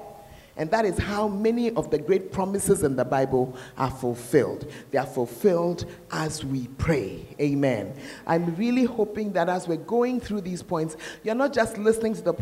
[0.57, 4.69] And that is how many of the great promises in the Bible are fulfilled.
[4.91, 7.25] They are fulfilled as we pray.
[7.39, 7.95] Amen.
[8.27, 12.21] I'm really hoping that as we're going through these points, you're not just listening to
[12.21, 12.33] the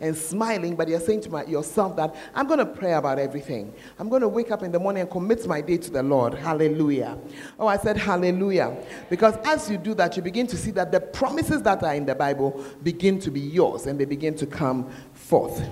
[0.00, 3.72] and smiling, but you're saying to my, yourself that I'm going to pray about everything.
[3.98, 6.34] I'm going to wake up in the morning and commit my day to the Lord.
[6.34, 7.18] Hallelujah.
[7.58, 8.76] Oh, I said hallelujah.
[9.08, 12.06] Because as you do that, you begin to see that the promises that are in
[12.06, 15.62] the Bible begin to be yours and they begin to come forth.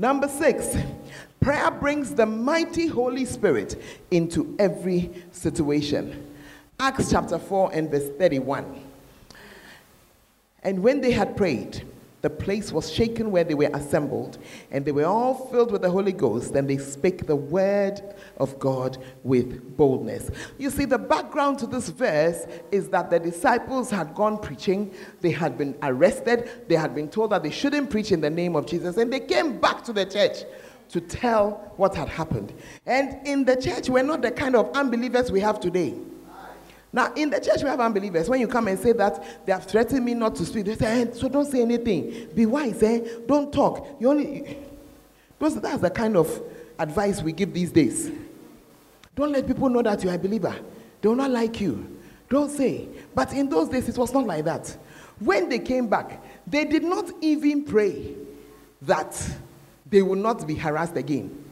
[0.00, 0.74] Number six,
[1.40, 3.78] prayer brings the mighty Holy Spirit
[4.10, 6.26] into every situation.
[6.80, 8.82] Acts chapter 4 and verse 31.
[10.62, 11.86] And when they had prayed,
[12.22, 14.38] the place was shaken where they were assembled,
[14.70, 18.00] and they were all filled with the Holy Ghost, and they spake the word
[18.36, 20.30] of God with boldness.
[20.58, 25.30] You see, the background to this verse is that the disciples had gone preaching, they
[25.30, 28.66] had been arrested, they had been told that they shouldn't preach in the name of
[28.66, 30.44] Jesus, and they came back to the church
[30.90, 32.52] to tell what had happened.
[32.84, 35.94] And in the church, we're not the kind of unbelievers we have today.
[36.92, 38.28] Now, in the church, we have unbelievers.
[38.28, 41.02] When you come and say that they have threatened me not to speak, they say,
[41.02, 42.28] eh, so don't say anything.
[42.34, 43.00] Be wise, eh?
[43.26, 43.86] Don't talk.
[44.00, 44.58] You only.
[45.38, 46.42] Those, that's the kind of
[46.78, 48.10] advice we give these days.
[49.14, 50.54] Don't let people know that you are a believer.
[51.00, 51.98] They will not like you.
[52.28, 52.88] Don't say.
[53.14, 54.76] But in those days, it was not like that.
[55.20, 58.14] When they came back, they did not even pray
[58.82, 59.16] that
[59.88, 61.44] they will not be harassed again.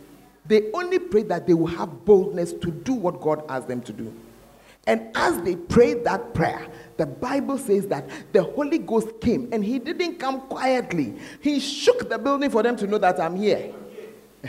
[0.46, 3.92] They only prayed that they will have boldness to do what God asked them to
[3.92, 4.12] do.
[4.88, 6.66] And as they prayed that prayer,
[6.96, 11.14] the Bible says that the Holy Ghost came and he didn't come quietly.
[11.42, 13.74] He shook the building for them to know that I'm here.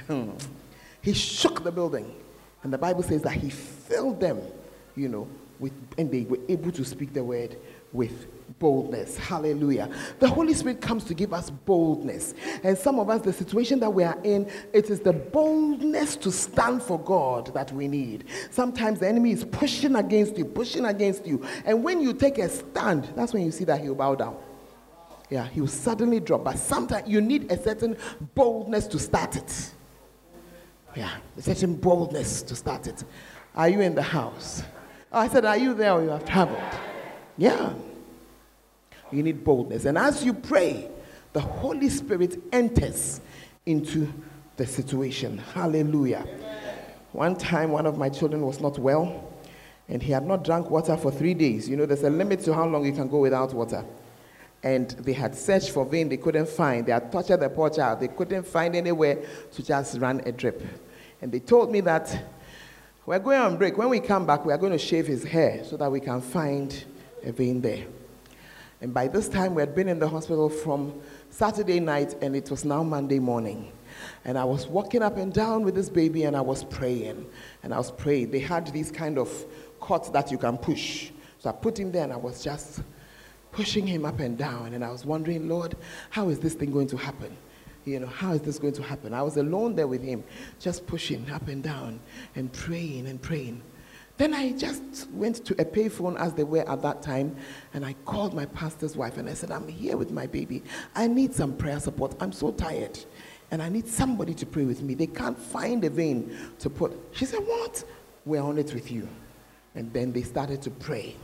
[1.02, 2.16] he shook the building.
[2.64, 4.40] And the Bible says that he filled them,
[4.96, 5.28] you know,
[5.60, 7.58] with, and they were able to speak the word
[7.92, 8.26] with
[8.60, 9.18] boldness.
[9.18, 9.90] Hallelujah.
[10.20, 12.36] The Holy Spirit comes to give us boldness.
[12.64, 16.32] And some of us, the situation that we are in, it is the boldness to
[16.32, 18.26] stand for God that we need.
[18.52, 21.44] Sometimes the enemy is pushing against you, pushing against you.
[21.66, 24.38] And when you take a stand, that's when you see that he'll bow down.
[25.30, 26.44] Yeah, he will suddenly drop.
[26.44, 27.98] But sometimes you need a certain
[28.36, 29.72] boldness to start it.
[30.96, 33.04] Yeah, a certain boldness to start it.
[33.56, 34.64] Are you in the house?
[35.12, 36.62] Oh, I said, Are you there or you have traveled?
[37.38, 37.74] Yeah.
[39.12, 39.86] You need boldness.
[39.86, 40.90] And as you pray,
[41.34, 43.22] the Holy Spirit enters
[43.66, 44.12] into
[44.58, 45.38] the situation.
[45.38, 46.26] Hallelujah.
[47.12, 49.32] One time, one of my children was not well,
[49.88, 51.68] and he had not drank water for three days.
[51.68, 53.84] You know, there's a limit to how long you can go without water.
[54.62, 56.86] And they had searched for vein, they couldn't find.
[56.86, 59.24] They had tortured the poor child, they couldn't find anywhere
[59.54, 60.62] to just run a drip.
[61.22, 62.26] And they told me that
[63.06, 63.78] we're going on break.
[63.78, 66.22] When we come back, we are going to shave his hair so that we can
[66.22, 66.84] find
[67.24, 67.86] a vein there.
[68.82, 72.50] And by this time, we had been in the hospital from Saturday night, and it
[72.50, 73.72] was now Monday morning.
[74.26, 77.26] And I was walking up and down with this baby and I was praying.
[77.64, 78.32] And I was praying.
[78.32, 79.30] They had these kind of
[79.80, 81.12] cots that you can push.
[81.40, 82.82] So I put him there and I was just
[83.52, 84.74] pushing him up and down.
[84.74, 85.76] And I was wondering, Lord,
[86.10, 87.36] how is this thing going to happen?
[87.86, 89.14] You know, how is this going to happen?
[89.14, 90.24] I was alone there with him,
[90.60, 92.00] just pushing up and down
[92.36, 93.62] and praying and praying.
[94.20, 97.38] Then I just went to a payphone as they were at that time,
[97.74, 100.62] and I called my pastor's wife and I said, I'm here with my baby.
[100.94, 102.16] I need some prayer support.
[102.20, 103.00] I'm so tired,
[103.50, 104.94] and I need somebody to pray with me.
[104.94, 107.00] They can't find a vein to put.
[107.14, 107.82] She said, What?
[108.26, 109.08] We're on it with you.
[109.74, 111.16] And then they started to pray.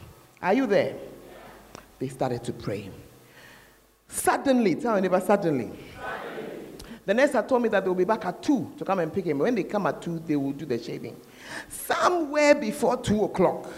[0.42, 0.96] Are you there?
[2.00, 2.90] They started to pray.
[4.08, 5.70] Suddenly, tell your neighbor, suddenly.
[7.06, 9.26] The nurse had told me that they'll be back at 2 to come and pick
[9.26, 9.40] him.
[9.40, 11.20] When they come at 2, they will do the shaving.
[11.70, 13.72] Somewhere before 2 o'clock,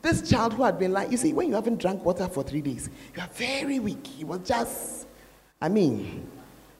[0.00, 2.60] this child who had been like, you see, when you haven't drank water for three
[2.60, 4.06] days, you are very weak.
[4.06, 5.06] He was just,
[5.60, 6.26] I mean,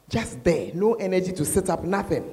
[0.09, 2.31] just there, no energy to sit up, nothing.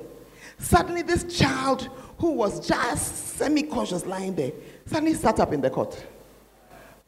[0.57, 4.51] Suddenly, this child who was just semi conscious lying there
[4.85, 5.97] suddenly sat up in the cot.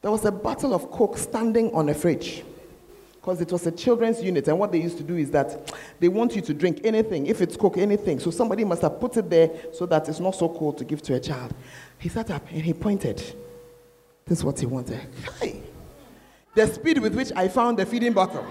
[0.00, 2.44] There was a bottle of Coke standing on a fridge
[3.22, 4.48] because it was a children's unit.
[4.48, 7.40] And what they used to do is that they want you to drink anything, if
[7.40, 8.18] it's Coke, anything.
[8.18, 11.00] So somebody must have put it there so that it's not so cold to give
[11.02, 11.54] to a child.
[12.00, 13.18] He sat up and he pointed.
[14.26, 15.00] This is what he wanted.
[15.38, 15.54] Hi.
[16.56, 18.44] The speed with which I found the feeding bottle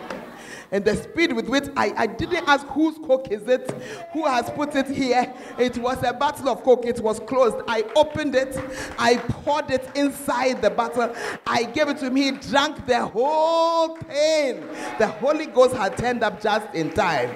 [0.72, 3.70] and the speed with which I, I didn't ask whose coke is it,
[4.14, 5.34] who has put it here.
[5.60, 6.86] It was a bottle of coke.
[6.86, 7.58] It was closed.
[7.68, 8.58] I opened it.
[8.98, 11.14] I poured it inside the bottle.
[11.46, 12.16] I gave it to him.
[12.16, 14.66] He drank the whole thing.
[14.98, 17.36] The Holy Ghost had turned up just in time.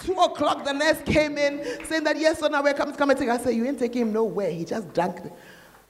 [0.00, 3.10] Two o'clock, the nurse came in saying that yes, so now we're coming to come
[3.10, 3.28] and take.
[3.28, 4.50] I said, you ain't taking him nowhere.
[4.50, 5.18] He just drank.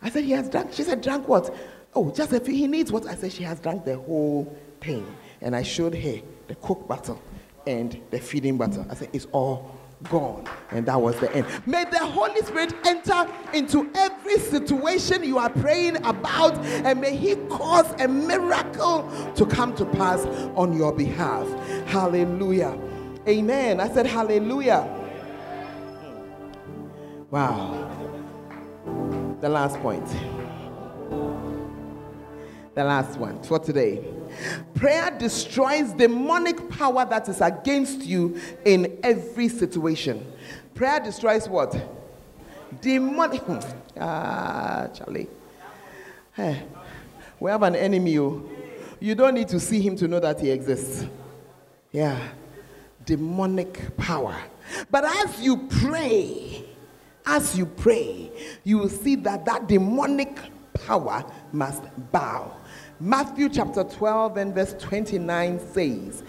[0.01, 0.73] I said, he has drank.
[0.73, 1.55] She said, drank what?
[1.95, 2.55] Oh, just a few.
[2.55, 3.07] He needs what?
[3.07, 5.07] I said, she has drank the whole thing.
[5.43, 7.21] And I showed her the Coke bottle
[7.67, 8.87] and the feeding bottle.
[8.89, 10.47] I said, it's all gone.
[10.71, 11.47] And that was the end.
[11.67, 17.37] May the Holy Spirit enter into every situation you are praying about, and may He
[17.49, 20.25] cause a miracle to come to pass
[20.55, 21.47] on your behalf.
[21.87, 22.79] Hallelujah.
[23.27, 23.81] Amen.
[23.81, 24.93] I said, Hallelujah.
[27.31, 27.83] Wow.
[29.41, 30.07] The last point.
[32.77, 34.05] The last one for today.
[34.75, 40.31] Prayer destroys demonic power that is against you in every situation.
[40.75, 41.75] Prayer destroys what?
[42.83, 43.41] Demonic.
[43.99, 45.27] ah, Charlie.
[46.35, 46.65] Hey,
[47.41, 48.11] we have an enemy.
[48.11, 48.47] You.
[49.01, 51.07] you don't need to see him to know that he exists.
[51.93, 52.21] Yeah.
[53.07, 54.37] Demonic power.
[54.91, 56.67] But as you pray,
[57.25, 58.31] as you pray,
[58.65, 60.39] you will see that that demonic
[60.77, 61.83] power must
[62.13, 62.53] bow.
[62.99, 66.23] Matthew chapter 12 and verse 29 says,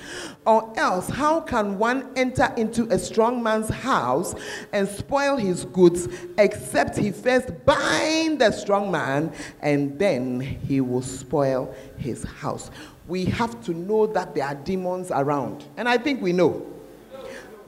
[0.46, 4.36] Or else, how can one enter into a strong man's house
[4.74, 9.32] and spoil his goods, except he first bind the strong man,
[9.62, 12.70] and then he will spoil his house?
[13.08, 15.64] We have to know that there are demons around.
[15.78, 16.66] And I think we know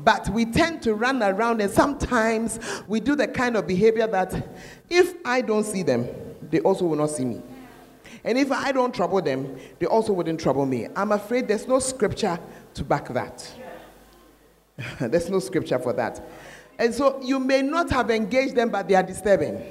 [0.02, 2.58] but we tend to run around and sometimes
[2.88, 4.48] we do the kind of behavior that
[4.90, 6.08] if I don't see them,
[6.50, 7.42] they also will not see me.
[8.24, 10.88] And if I don't trouble them, they also wouldn't trouble me.
[10.96, 12.40] I'm afraid there's no scripture
[12.74, 13.52] to back that.
[15.00, 16.22] there's no scripture for that.
[16.78, 19.62] And so you may not have engaged them, but they are disturbing.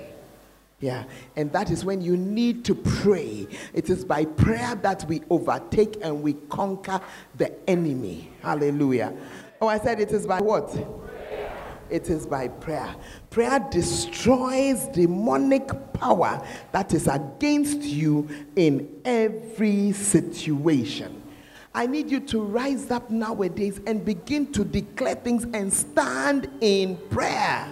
[0.81, 1.05] Yeah,
[1.35, 3.49] and that is when you need to pray.
[3.75, 7.01] It is by prayer that we overtake and we conquer
[7.37, 8.31] the enemy.
[8.43, 9.13] Hallelujah.
[9.61, 10.77] Oh, I said it is by what?
[11.91, 12.95] It is by prayer.
[13.31, 21.23] Prayer destroys demonic power that is against you in every situation.
[21.75, 26.97] I need you to rise up nowadays and begin to declare things and stand in
[27.11, 27.69] prayer.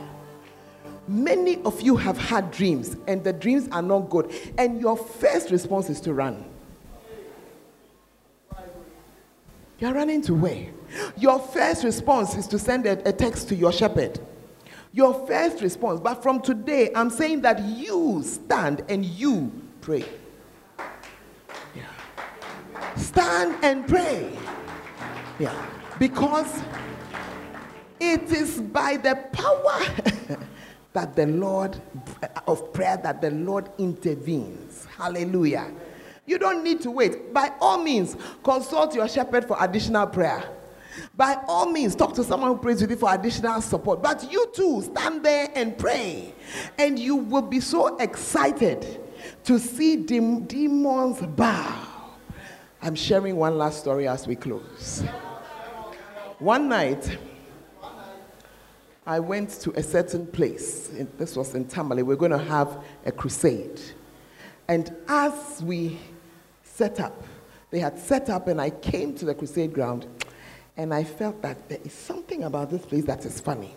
[1.08, 5.50] Many of you have had dreams, and the dreams are not good, and your first
[5.50, 6.44] response is to run.
[9.78, 10.68] You're running to where?
[11.18, 14.18] Your first response is to send a, a text to your shepherd.
[14.92, 16.00] Your first response.
[16.00, 20.04] But from today, I'm saying that you stand and you pray.
[21.74, 22.94] Yeah.
[22.96, 24.32] Stand and pray.
[25.38, 25.66] Yeah.
[25.98, 26.62] Because
[28.00, 30.38] it is by the power
[30.94, 31.78] that the Lord,
[32.46, 34.86] of prayer, that the Lord intervenes.
[34.96, 35.70] Hallelujah.
[36.26, 37.32] You don't need to wait.
[37.32, 40.44] By all means, consult your shepherd for additional prayer.
[41.14, 44.02] By all means, talk to someone who prays with you for additional support.
[44.02, 46.34] But you too, stand there and pray.
[46.78, 49.00] And you will be so excited
[49.44, 51.82] to see dem- demons bow.
[52.82, 55.04] I'm sharing one last story as we close.
[56.38, 57.18] One night,
[59.06, 60.90] I went to a certain place.
[61.18, 62.02] This was in Tamale.
[62.02, 63.80] We are going to have a crusade.
[64.68, 65.98] And as we
[66.76, 67.24] set up,
[67.70, 70.06] they had set up, and I came to the crusade ground,
[70.76, 73.74] and I felt that there is something about this place that is funny.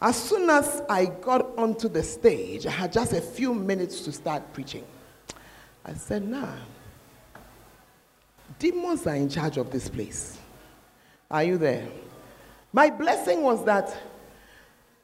[0.00, 4.12] As soon as I got onto the stage, I had just a few minutes to
[4.12, 4.84] start preaching.
[5.84, 6.52] I said, nah,
[8.58, 10.36] demons are in charge of this place.
[11.30, 11.88] Are you there?
[12.72, 13.96] My blessing was that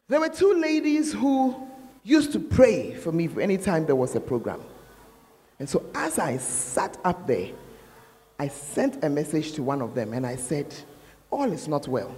[0.08, 1.56] there were two ladies who
[2.04, 4.60] used to pray for me anytime there was a program.
[5.62, 7.50] And so as I sat up there,
[8.36, 10.74] I sent a message to one of them and I said,
[11.30, 12.16] All is not well.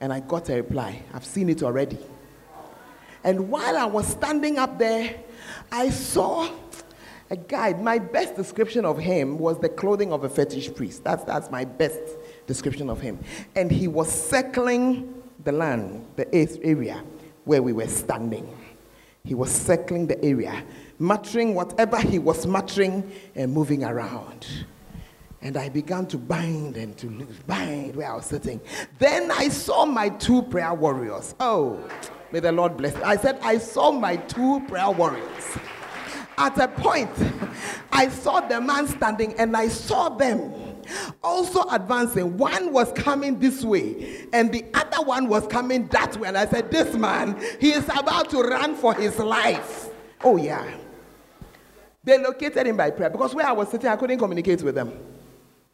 [0.00, 1.98] And I got a reply, I've seen it already.
[3.22, 5.16] And while I was standing up there,
[5.70, 6.48] I saw
[7.28, 7.74] a guy.
[7.74, 11.04] My best description of him was the clothing of a fetish priest.
[11.04, 12.00] That's, that's my best
[12.46, 13.18] description of him.
[13.54, 17.04] And he was circling the land, the area
[17.44, 18.48] where we were standing.
[19.24, 20.64] He was circling the area,
[20.98, 24.46] muttering whatever he was muttering and moving around.
[25.40, 28.60] And I began to bind and to loose, bind where I was sitting.
[28.98, 31.34] Then I saw my two prayer warriors.
[31.38, 31.78] Oh,
[32.32, 32.94] may the Lord bless.
[32.96, 35.58] I said, I saw my two prayer warriors.
[36.36, 37.10] At a point,
[37.92, 40.52] I saw the man standing and I saw them
[41.22, 42.36] also advancing.
[42.36, 46.28] One was coming this way and the other one was coming that way.
[46.28, 49.90] And I said, This man, he is about to run for his life.
[50.24, 50.76] Oh, yeah.
[52.08, 54.98] They located him by prayer because where I was sitting, I couldn't communicate with them.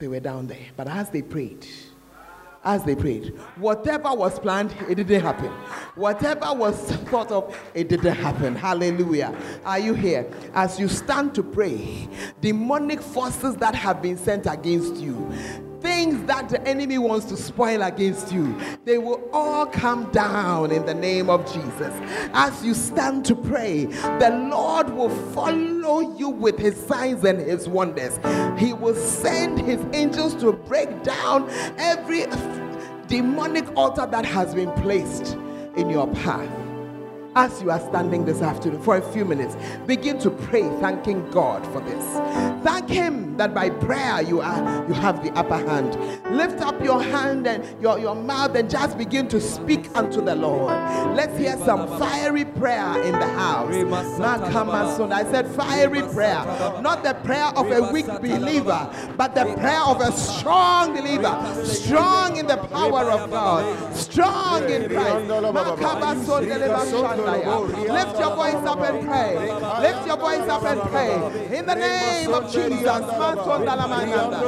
[0.01, 0.67] They were down there.
[0.77, 1.65] But as they prayed,
[2.65, 5.53] as they prayed, whatever was planned, it didn't happen.
[5.95, 8.57] Whatever was thought of, it didn't happen.
[8.57, 9.33] Hallelujah.
[9.65, 10.27] Are you here?
[10.55, 12.09] As you stand to pray,
[12.41, 15.33] demonic forces that have been sent against you,
[15.85, 20.87] things that the enemy wants to spoil against you, they will all come down in
[20.87, 21.93] the name of Jesus.
[22.33, 27.69] As you stand to pray, the Lord will follow you with his signs and his
[27.69, 28.19] wonders.
[28.59, 32.25] He will send his angels to break down every
[33.07, 35.35] demonic altar that has been placed
[35.77, 36.64] in your path
[37.37, 39.57] as you are standing this afternoon for a few minutes
[39.87, 42.05] begin to pray thanking god for this.
[42.65, 45.97] Thank him that by prayer you are you have the upper hand.
[46.31, 50.35] Lift up your hand and your, your mouth and just begin to speak unto the
[50.35, 50.73] lord.
[51.17, 53.75] Let's hear some fiery prayer in the house.
[55.13, 56.45] I said fiery prayer.
[56.81, 61.65] Not the prayer of a weak believer but the prayer of a strong believer.
[61.65, 63.95] Strong in the power of god.
[63.95, 65.29] Strong in christ.
[67.25, 69.31] Lift your voice up and pray.
[69.81, 71.13] Lift your voice up and pray.
[71.59, 72.85] In the name of jesus.
[72.85, 74.45] Masondalamanda.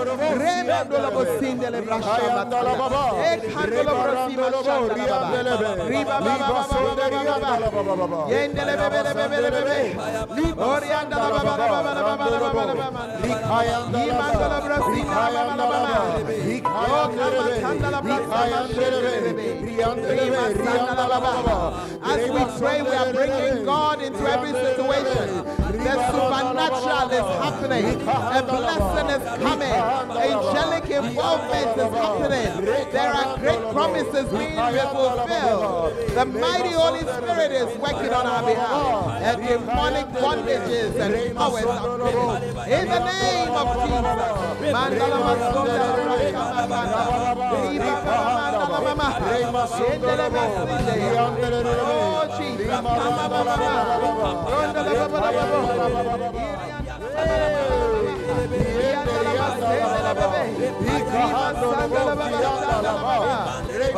[22.02, 25.44] As we pray, we are bringing God into every situation.
[25.86, 27.84] The supernatural is happening.
[28.08, 29.78] A blessing is coming.
[30.26, 32.50] Angelic involvement is happening.
[32.90, 35.94] There are great promises being fulfilled.
[36.10, 39.22] The mighty Holy Spirit is working on our behalf.
[39.22, 42.72] And demonic bondages and powers are broken.
[42.72, 44.26] In the name of Jesus.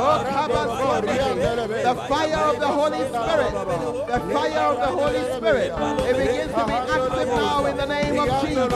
[0.01, 0.23] Oh,
[1.83, 3.53] the fire of the Holy Spirit,
[4.07, 5.73] the fire of the Holy Spirit,
[6.09, 8.69] it begins to be active now in the name of Jesus.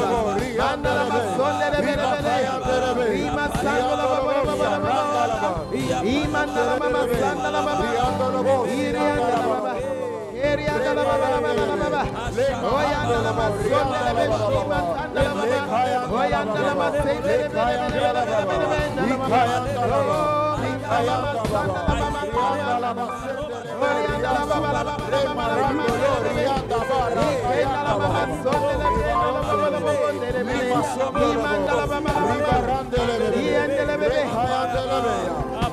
[6.03, 6.83] Iman dalam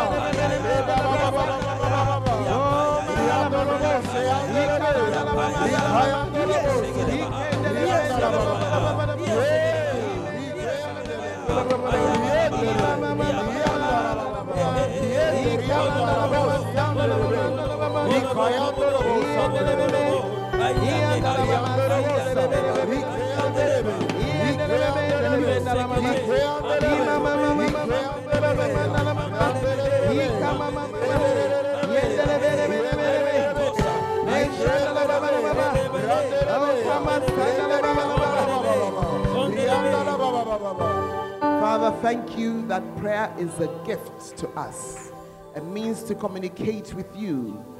[41.60, 45.12] Father, thank you that prayer is a gift to us,
[45.56, 47.73] a means to communicate with you.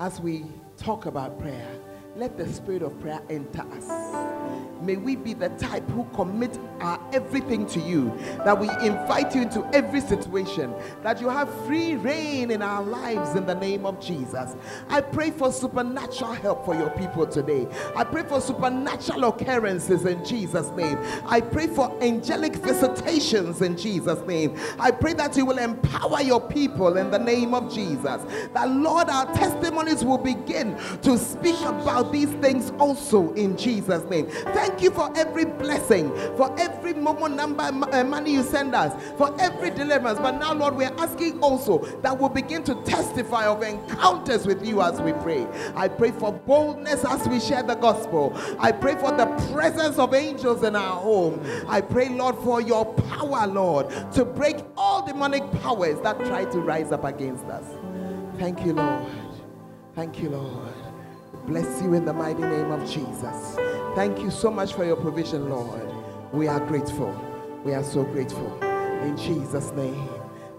[0.00, 0.44] As we
[0.76, 1.66] talk about prayer,
[2.16, 3.88] let the spirit of prayer enter us.
[4.80, 9.42] May we be the type who commit our everything to you, that we invite you
[9.42, 10.72] into every situation,
[11.02, 14.54] that you have free reign in our lives in the name of Jesus.
[14.88, 17.66] I pray for supernatural help for your people today.
[17.96, 20.98] I pray for supernatural occurrences in Jesus' name.
[21.26, 24.56] I pray for angelic visitations in Jesus' name.
[24.78, 28.22] I pray that you will empower your people in the name of Jesus.
[28.54, 34.26] That, Lord, our testimonies will begin to speak about these things also in Jesus' name.
[34.28, 39.34] Thank you for every blessing, for every moment number uh, money you send us, for
[39.40, 40.18] every deliverance.
[40.18, 44.82] But now, Lord, we're asking also that we'll begin to testify of encounters with you
[44.82, 45.46] as we pray.
[45.74, 48.32] I pray for boldness as we share the gospel.
[48.58, 51.40] I pray for the presence of angels in our home.
[51.68, 56.60] I pray, Lord, for your power, Lord, to break all demonic powers that try to
[56.60, 57.64] rise up against us.
[58.38, 59.06] Thank you, Lord.
[59.94, 60.77] Thank you, Lord.
[61.48, 63.56] Bless you in the mighty name of Jesus.
[63.94, 65.90] Thank you so much for your provision, Lord.
[66.30, 67.10] We are grateful.
[67.64, 68.62] We are so grateful.
[69.02, 70.17] In Jesus' name.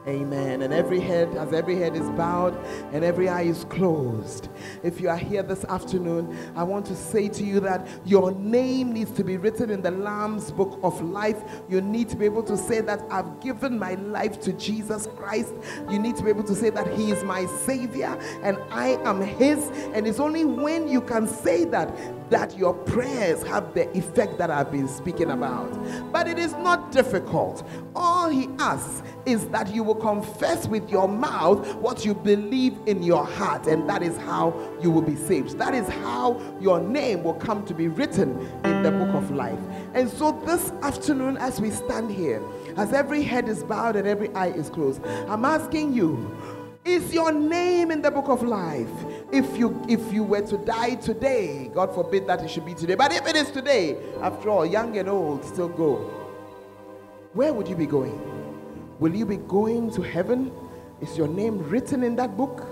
[0.09, 0.63] Amen.
[0.63, 2.57] And every head, as every head is bowed
[2.91, 4.49] and every eye is closed.
[4.81, 8.91] If you are here this afternoon, I want to say to you that your name
[8.91, 11.37] needs to be written in the Lamb's book of life.
[11.69, 15.53] You need to be able to say that I've given my life to Jesus Christ.
[15.91, 19.21] You need to be able to say that He is my Savior and I am
[19.21, 19.69] His.
[19.93, 21.95] And it's only when you can say that
[22.29, 25.71] that your prayers have the effect that I've been speaking about.
[26.11, 27.67] But it is not difficult.
[27.95, 33.03] All He asks is that you will confess with your mouth what you believe in
[33.03, 35.57] your heart, and that is how you will be saved.
[35.57, 39.59] That is how your name will come to be written in the book of life.
[39.93, 42.41] And so, this afternoon, as we stand here,
[42.77, 46.15] as every head is bowed and every eye is closed, I'm asking you,
[46.85, 48.89] is your name in the book of life?
[49.31, 52.95] If you if you were to die today, God forbid that it should be today,
[52.95, 55.95] but if it is today, after all, young and old still go.
[57.33, 58.19] Where would you be going?
[58.99, 60.51] Will you be going to heaven?
[60.99, 62.65] Is your name written in that book?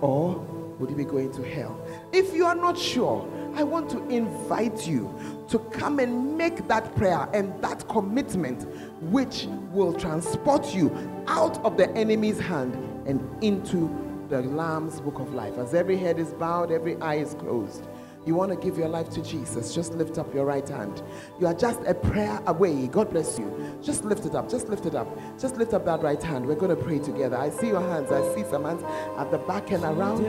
[0.00, 0.36] Or
[0.78, 1.76] would you be going to hell?
[2.12, 5.12] If you are not sure, I want to invite you
[5.48, 8.62] to come and make that prayer and that commitment,
[9.02, 13.90] which will transport you out of the enemy's hand and into
[14.28, 15.58] the Lamb's book of life.
[15.58, 17.88] As every head is bowed, every eye is closed.
[18.26, 21.02] You want to give your life to Jesus, just lift up your right hand.
[21.40, 22.86] You are just a prayer away.
[22.86, 23.78] God bless you.
[23.82, 24.50] Just lift it up.
[24.50, 25.08] Just lift it up.
[25.40, 26.44] Just lift up that right hand.
[26.46, 27.38] We're going to pray together.
[27.38, 28.12] I see your hands.
[28.12, 28.82] I see some hands
[29.16, 30.26] at the back and around.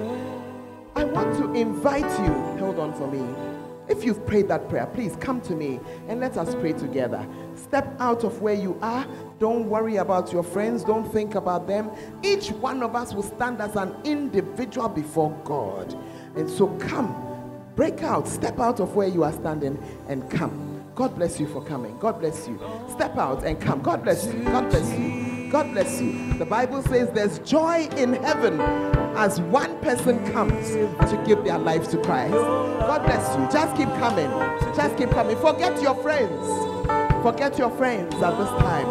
[0.95, 2.33] I want to invite you.
[2.59, 3.58] Hold on for me.
[3.89, 7.27] If you've prayed that prayer, please come to me and let us pray together.
[7.55, 9.07] Step out of where you are.
[9.39, 10.83] Don't worry about your friends.
[10.83, 11.89] Don't think about them.
[12.23, 15.97] Each one of us will stand as an individual before God.
[16.35, 17.29] And so come
[17.79, 20.83] Break out, step out of where you are standing and come.
[20.95, 21.97] God bless you for coming.
[21.97, 22.59] God bless you.
[22.89, 23.81] Step out and come.
[23.81, 24.43] God bless you.
[24.43, 25.28] God bless you.
[25.49, 26.33] God bless you.
[26.33, 28.61] The Bible says there's joy in heaven
[29.17, 32.33] as one person comes to give their life to Christ.
[32.33, 33.47] God bless you.
[33.51, 34.29] Just keep coming.
[34.75, 35.35] Just keep coming.
[35.37, 36.47] Forget your friends.
[37.23, 38.85] Forget your friends at this time.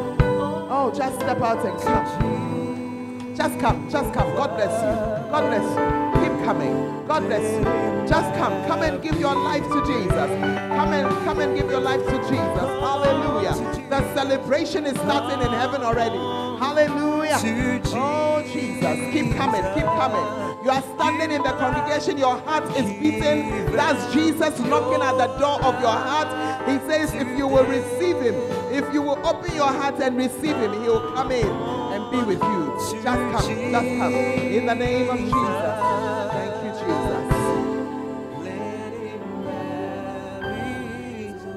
[0.70, 3.34] Oh, just step out and come.
[3.36, 3.88] Just come.
[3.88, 4.34] Just come.
[4.34, 5.30] God bless you.
[5.30, 6.28] God bless you.
[6.28, 7.06] Keep coming.
[7.06, 8.08] God bless you.
[8.08, 8.66] Just come.
[8.66, 10.12] Come and give your life to Jesus.
[10.12, 12.68] Come and come and give your life to Jesus.
[12.82, 13.54] Hallelujah.
[13.88, 16.47] The celebration is starting in heaven already.
[16.58, 17.38] Hallelujah.
[17.94, 19.12] Oh Jesus.
[19.12, 19.62] Keep coming.
[19.74, 20.48] Keep coming.
[20.64, 23.48] You are standing in the congregation, your heart is beating.
[23.72, 26.28] That's Jesus knocking at the door of your heart.
[26.68, 28.34] He says, if you will receive him,
[28.72, 32.18] if you will open your heart and receive him, he will come in and be
[32.22, 32.74] with you.
[33.02, 34.12] Just come, just come.
[34.12, 35.78] In the name of Jesus.
[36.32, 37.26] Thank you, Jesus.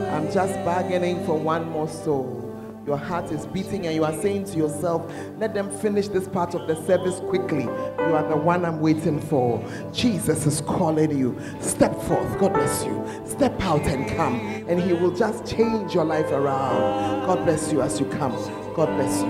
[0.10, 2.41] I'm just bargaining for one more soul.
[2.86, 6.56] Your heart is beating, and you are saying to yourself, Let them finish this part
[6.56, 7.64] of the service quickly.
[7.64, 9.64] You are the one I'm waiting for.
[9.94, 11.40] Jesus is calling you.
[11.60, 12.40] Step forth.
[12.40, 13.06] God bless you.
[13.26, 17.28] Step out and come, and He will just change your life around.
[17.28, 18.32] God bless you as you come.
[18.76, 19.30] God bless you.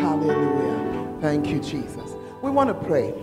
[0.00, 1.18] Hallelujah.
[1.20, 2.14] Thank you, Jesus.
[2.40, 3.14] We want to pray.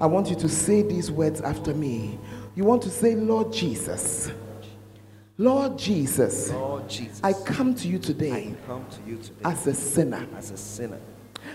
[0.00, 2.18] I want you to say these words after me.
[2.54, 4.30] You want to say, Lord Jesus.
[5.40, 9.66] Lord Jesus, Lord Jesus, I come to you I today come to you today as
[9.66, 10.26] a sinner.
[10.36, 11.00] as a sinner.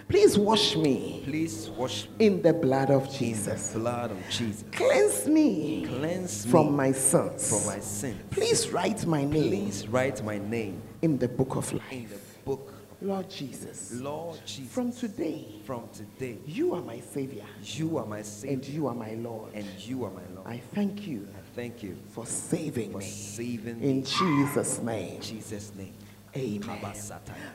[0.09, 3.73] Please wash me Please wash me in the blood of Jesus.
[3.73, 4.63] blood of Jesus.
[4.71, 7.47] Cleanse me Cleanse from me my sins.
[7.47, 8.17] from my sin.
[8.31, 12.09] Please write my name Please write my name in the book of in life.
[12.09, 12.71] the book.
[13.01, 18.23] Lord Jesus, Lord Jesus, from today, from today, you are my Savior you are my
[18.23, 18.53] savior.
[18.55, 19.51] and you are my Lord.
[19.53, 20.47] and you are my Lord.
[20.47, 23.05] I thank you thank you for saving for me.
[23.05, 25.93] saving me In Jesus' name, in Jesus' name.
[26.35, 26.93] amen.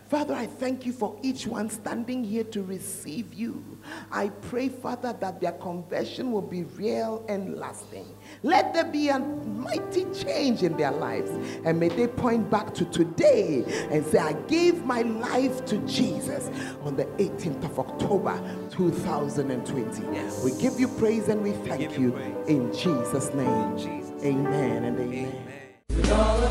[0.08, 3.62] Father, I thank you for each one standing here to receive you.
[4.10, 8.06] I pray, Father, that their conversion will be real and lasting.
[8.42, 11.30] Let there be a mighty change in their lives.
[11.64, 16.50] And may they point back to today and say, I gave my life to Jesus
[16.82, 18.40] on the 18th of October
[18.70, 20.02] 2020.
[20.14, 20.42] Yes.
[20.42, 23.48] We give you praise and we thank give you, you in Jesus' name.
[23.48, 24.24] In Jesus'.
[24.24, 25.32] Amen and amen.
[26.00, 26.50] Amen.